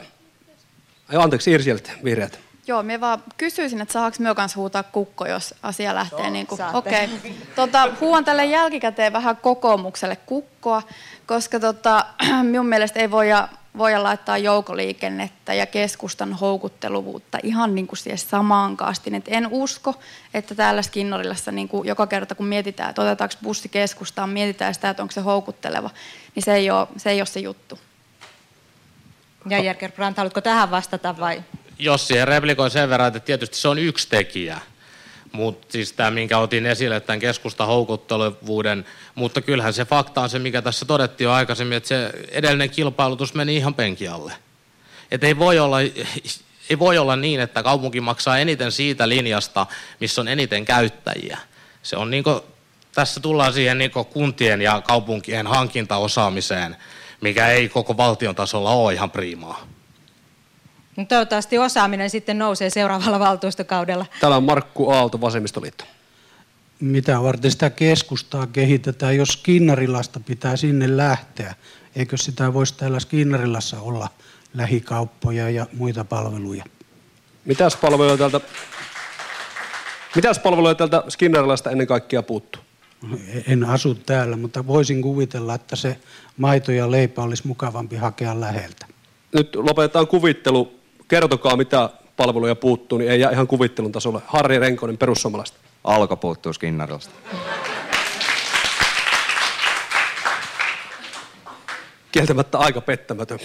Ai, 1.09 1.17
anteeksi, 1.23 1.51
Irsieltä, 1.51 1.91
vihreät. 2.03 2.50
Joo, 2.67 2.83
me 2.83 3.01
vaan 3.01 3.23
kysyisin, 3.37 3.81
että 3.81 3.93
saako 3.93 4.17
me 4.19 4.35
kanssa 4.35 4.59
huutaa 4.59 4.83
kukko, 4.83 5.25
jos 5.25 5.55
asia 5.63 5.95
lähtee 5.95 6.29
niin 6.29 6.47
kuin, 6.47 6.61
okei. 6.73 7.05
Okay. 7.05 7.31
Tota, 7.55 7.89
huuan 8.01 8.25
tälle 8.25 8.45
jälkikäteen 8.45 9.13
vähän 9.13 9.37
kokoomukselle 9.37 10.15
kukkoa, 10.15 10.81
koska 11.25 11.59
tota, 11.59 12.05
minun 12.43 12.65
mielestä 12.65 12.99
ei 12.99 13.11
voida, 13.11 13.47
voida 13.77 14.03
laittaa 14.03 14.37
joukoliikennettä 14.37 15.53
ja 15.53 15.65
keskustan 15.65 16.33
houkutteluvuutta 16.33 17.37
ihan 17.43 17.75
niin 17.75 17.87
kuin 17.87 17.97
siihen 17.97 18.17
samaan 18.17 18.77
kastiin. 18.77 19.15
Et 19.15 19.25
en 19.27 19.47
usko, 19.51 19.95
että 20.33 20.55
täällä 20.55 20.81
Skinnorilassa 20.81 21.51
niin 21.51 21.67
kuin 21.67 21.87
joka 21.87 22.07
kerta 22.07 22.35
kun 22.35 22.45
mietitään, 22.45 22.89
että 22.89 23.01
otetaanko 23.01 23.35
bussi 23.43 23.69
keskustaan, 23.69 24.29
mietitään 24.29 24.73
sitä, 24.73 24.89
että 24.89 25.03
onko 25.03 25.11
se 25.11 25.21
houkutteleva, 25.21 25.89
niin 26.35 26.43
se 26.43 26.53
ei 26.53 26.71
ole 26.71 26.87
se, 26.97 27.09
ei 27.09 27.21
ole 27.21 27.25
se 27.25 27.39
juttu. 27.39 27.79
Ja 29.49 29.59
Jerker 29.59 29.91
Brandt, 29.91 30.17
haluatko 30.17 30.41
tähän 30.41 30.71
vastata 30.71 31.17
vai? 31.19 31.43
Jos 31.81 32.07
siihen 32.07 32.27
replikoi 32.27 32.71
sen 32.71 32.89
verran, 32.89 33.07
että 33.07 33.19
tietysti 33.19 33.57
se 33.57 33.67
on 33.67 33.79
yksi 33.79 34.07
tekijä, 34.09 34.59
mutta 35.31 35.67
siis 35.71 35.93
tämä, 35.93 36.11
minkä 36.11 36.37
otin 36.37 36.65
esille, 36.65 36.99
tämän 36.99 37.19
keskusta 37.19 37.65
houkuttelevuuden, 37.65 38.85
mutta 39.15 39.41
kyllähän 39.41 39.73
se 39.73 39.85
fakta 39.85 40.21
on 40.21 40.29
se, 40.29 40.39
mikä 40.39 40.61
tässä 40.61 40.85
todettiin 40.85 41.25
jo 41.25 41.31
aikaisemmin, 41.31 41.77
että 41.77 41.89
se 41.89 42.11
edellinen 42.31 42.69
kilpailutus 42.69 43.33
meni 43.33 43.57
ihan 43.57 43.73
penkialle. 43.73 44.33
Että 45.11 45.27
ei 45.27 45.39
voi 45.39 45.59
olla, 45.59 45.79
ei 46.69 46.79
voi 46.79 46.97
olla 46.97 47.15
niin, 47.15 47.39
että 47.39 47.63
kaupunki 47.63 48.01
maksaa 48.01 48.37
eniten 48.37 48.71
siitä 48.71 49.09
linjasta, 49.09 49.67
missä 49.99 50.21
on 50.21 50.27
eniten 50.27 50.65
käyttäjiä. 50.65 51.37
Se 51.83 51.95
on 51.95 52.11
niin 52.11 52.23
kuin, 52.23 52.39
tässä 52.95 53.19
tullaan 53.19 53.53
siihen 53.53 53.77
niin 53.77 53.91
kuntien 54.13 54.61
ja 54.61 54.81
kaupunkien 54.81 55.47
hankintaosaamiseen, 55.47 56.75
mikä 57.21 57.47
ei 57.47 57.69
koko 57.69 57.97
valtion 57.97 58.35
tasolla 58.35 58.71
ole 58.71 58.93
ihan 58.93 59.11
priimaa. 59.11 59.67
No, 60.97 61.05
toivottavasti 61.05 61.57
osaaminen 61.57 62.09
sitten 62.09 62.37
nousee 62.37 62.69
seuraavalla 62.69 63.19
valtuustokaudella. 63.19 64.05
Täällä 64.19 64.37
on 64.37 64.43
Markku 64.43 64.89
Aalto, 64.89 65.21
Vasemmistoliitto. 65.21 65.85
Mitä 66.79 67.23
varten 67.23 67.51
sitä 67.51 67.69
keskustaa 67.69 68.47
kehitetään, 68.47 69.17
jos 69.17 69.29
Skinnarilasta 69.29 70.19
pitää 70.19 70.57
sinne 70.57 70.97
lähteä? 70.97 71.55
Eikö 71.95 72.17
sitä 72.17 72.53
voisi 72.53 72.77
täällä 72.77 72.99
Skinnarilassa 72.99 73.81
olla 73.81 74.07
lähikauppoja 74.53 75.49
ja 75.49 75.67
muita 75.73 76.05
palveluja? 76.05 76.63
Mitäs 77.45 77.75
palveluja 77.75 78.17
täältä, 78.17 78.41
mitäs 80.15 80.39
palveluja 80.39 80.75
täältä 80.75 81.03
Skinnarilasta 81.09 81.71
ennen 81.71 81.87
kaikkea 81.87 82.23
puuttuu? 82.23 82.61
En 83.47 83.63
asu 83.63 83.95
täällä, 83.95 84.37
mutta 84.37 84.67
voisin 84.67 85.01
kuvitella, 85.01 85.55
että 85.55 85.75
se 85.75 85.97
maito 86.37 86.71
ja 86.71 86.91
leipä 86.91 87.21
olisi 87.21 87.47
mukavampi 87.47 87.95
hakea 87.95 88.39
läheltä. 88.39 88.85
Nyt 89.33 89.55
lopetetaan 89.55 90.07
kuvittelu 90.07 90.80
kertokaa 91.11 91.57
mitä 91.57 91.89
palveluja 92.17 92.55
puuttuu, 92.55 92.97
niin 92.97 93.11
ei 93.11 93.19
jää 93.19 93.31
ihan 93.31 93.47
kuvittelun 93.47 93.91
tasolle. 93.91 94.21
Harri 94.25 94.59
Renkonen, 94.59 94.97
perussuomalaista. 94.97 95.57
Alko 95.83 96.17
puuttuu 96.17 96.53
Skinnarilasta. 96.53 97.13
Kieltämättä 102.11 102.57
aika 102.57 102.81
pettämätön. 102.81 103.39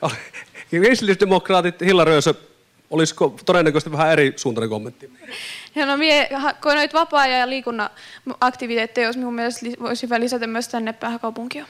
Kristillisdemokraatit, 0.70 1.80
Hilla 1.80 2.04
Röösö, 2.04 2.34
olisiko 2.90 3.36
todennäköisesti 3.46 3.92
vähän 3.92 4.12
eri 4.12 4.32
suuntainen 4.36 4.70
kommentti? 4.70 5.12
Ja 5.74 5.86
no 5.86 5.96
mie 5.96 6.28
noita 6.64 6.98
vapaa-ajan 6.98 7.40
ja 7.40 7.48
liikunnan 7.48 7.90
aktiviteetteja, 8.40 9.06
jos 9.06 9.16
minun 9.16 9.34
mielestä 9.34 9.66
voisi 9.80 10.06
lisätä 10.18 10.46
myös 10.46 10.68
tänne 10.68 10.92
pääkaupunkiin. 10.92 11.66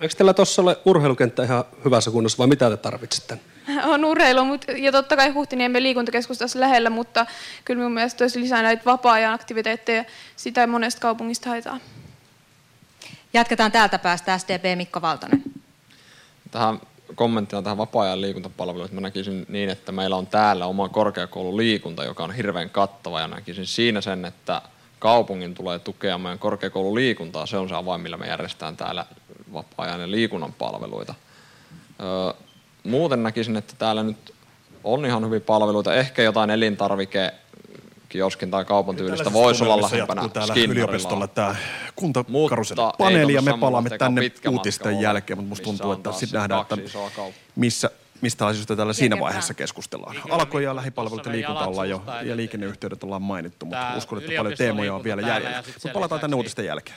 Eikö 0.00 0.14
teillä 0.14 0.34
tuossa 0.34 0.62
ole 0.62 0.78
urheilukenttä 0.84 1.42
ihan 1.42 1.64
hyvässä 1.84 2.10
kunnossa 2.10 2.38
vai 2.38 2.46
mitä 2.46 2.70
te 2.70 2.76
tarvitsette? 2.76 3.38
On 3.92 4.04
urheilu 4.04 4.44
mutta, 4.44 4.72
ja 4.72 4.92
totta 4.92 5.16
kai 5.16 5.30
Huhtiniemen 5.30 5.82
liikuntakeskustassa 5.82 6.60
lähellä, 6.60 6.90
mutta 6.90 7.26
kyllä 7.64 7.78
minun 7.78 7.92
mielestä 7.92 8.24
olisi 8.24 8.40
lisää 8.40 8.62
näitä 8.62 8.84
vapaa-ajan 8.84 9.34
aktiviteetteja. 9.34 10.04
Sitä 10.36 10.60
ei 10.60 10.66
monesta 10.66 11.00
kaupungista 11.00 11.48
haetaan. 11.48 11.80
Jatketaan 13.32 13.72
täältä 13.72 13.98
päästä 13.98 14.38
SDP 14.38 14.64
Mikko 14.76 15.02
Valtonen. 15.02 15.42
Tähän 16.50 16.80
kommenttina 17.14 17.62
tähän 17.62 17.78
vapaa-ajan 17.78 18.20
liikuntapalveluun, 18.20 18.88
mä 18.92 19.00
näkisin 19.00 19.46
niin, 19.48 19.70
että 19.70 19.92
meillä 19.92 20.16
on 20.16 20.26
täällä 20.26 20.66
oma 20.66 20.88
korkeakoululiikunta, 20.88 22.04
joka 22.04 22.24
on 22.24 22.32
hirveän 22.32 22.70
kattava 22.70 23.20
ja 23.20 23.28
näkisin 23.28 23.66
siinä 23.66 24.00
sen, 24.00 24.24
että 24.24 24.62
kaupungin 24.98 25.54
tulee 25.54 25.78
tukea 25.78 26.18
meidän 26.18 26.38
korkeakoululiikuntaa. 26.38 27.46
Se 27.46 27.56
on 27.56 27.68
se 27.68 27.74
avain, 27.74 28.00
millä 28.00 28.16
me 28.16 28.26
järjestetään 28.26 28.76
täällä 28.76 29.06
vapaa-ajan 29.52 30.00
ja 30.00 30.10
liikunnan 30.10 30.52
palveluita. 30.52 31.14
Öö, 32.00 32.43
muuten 32.84 33.22
näkisin, 33.22 33.56
että 33.56 33.74
täällä 33.78 34.02
nyt 34.02 34.34
on 34.84 35.06
ihan 35.06 35.24
hyviä 35.24 35.40
palveluita. 35.40 35.94
Ehkä 35.94 36.22
jotain 36.22 36.50
elintarvike 36.50 37.34
kioskin 38.08 38.50
tai 38.50 38.64
kaupan 38.64 38.96
tyylistä 38.96 39.32
voisi 39.32 39.64
olla 39.64 39.82
lähempänä 39.82 40.28
täällä 40.28 40.54
yliopistolla 40.68 41.26
tämä 41.28 41.56
kuntakaruselipaneeli 41.96 43.34
ja 43.34 43.42
me 43.42 43.58
palaamme 43.60 43.90
tänne 43.98 44.20
uutisten 44.48 44.92
matka 44.92 45.02
jälkeen, 45.02 45.38
mutta 45.38 45.48
musta 45.48 45.64
tuntuu, 45.64 45.92
että 45.92 46.12
sitten 46.12 46.38
nähdään, 46.38 46.62
että 46.62 46.76
missä, 47.56 47.90
mistä 48.20 48.46
asioista 48.46 48.76
täällä 48.76 48.92
siinä 48.92 49.20
vaiheessa 49.20 49.54
keskustellaan. 49.54 50.16
Alkoi 50.30 50.64
ja 50.64 50.76
lähipalvelut 50.76 51.26
ja 51.26 51.32
liikunta 51.32 51.66
ollaan 51.66 51.90
jo, 51.90 52.02
ja 52.06 52.20
et- 52.20 52.36
liikenneyhteydet 52.36 53.04
ollaan 53.04 53.22
mainittu, 53.22 53.66
mutta 53.66 53.94
uskon, 53.96 54.18
että 54.18 54.32
paljon 54.36 54.54
teemoja 54.58 54.94
on 54.94 55.04
vielä 55.04 55.22
jäljellä. 55.22 55.62
Mutta 55.74 55.88
palataan 55.92 56.20
tänne 56.20 56.36
uutisten 56.36 56.64
jälkeen. 56.64 56.96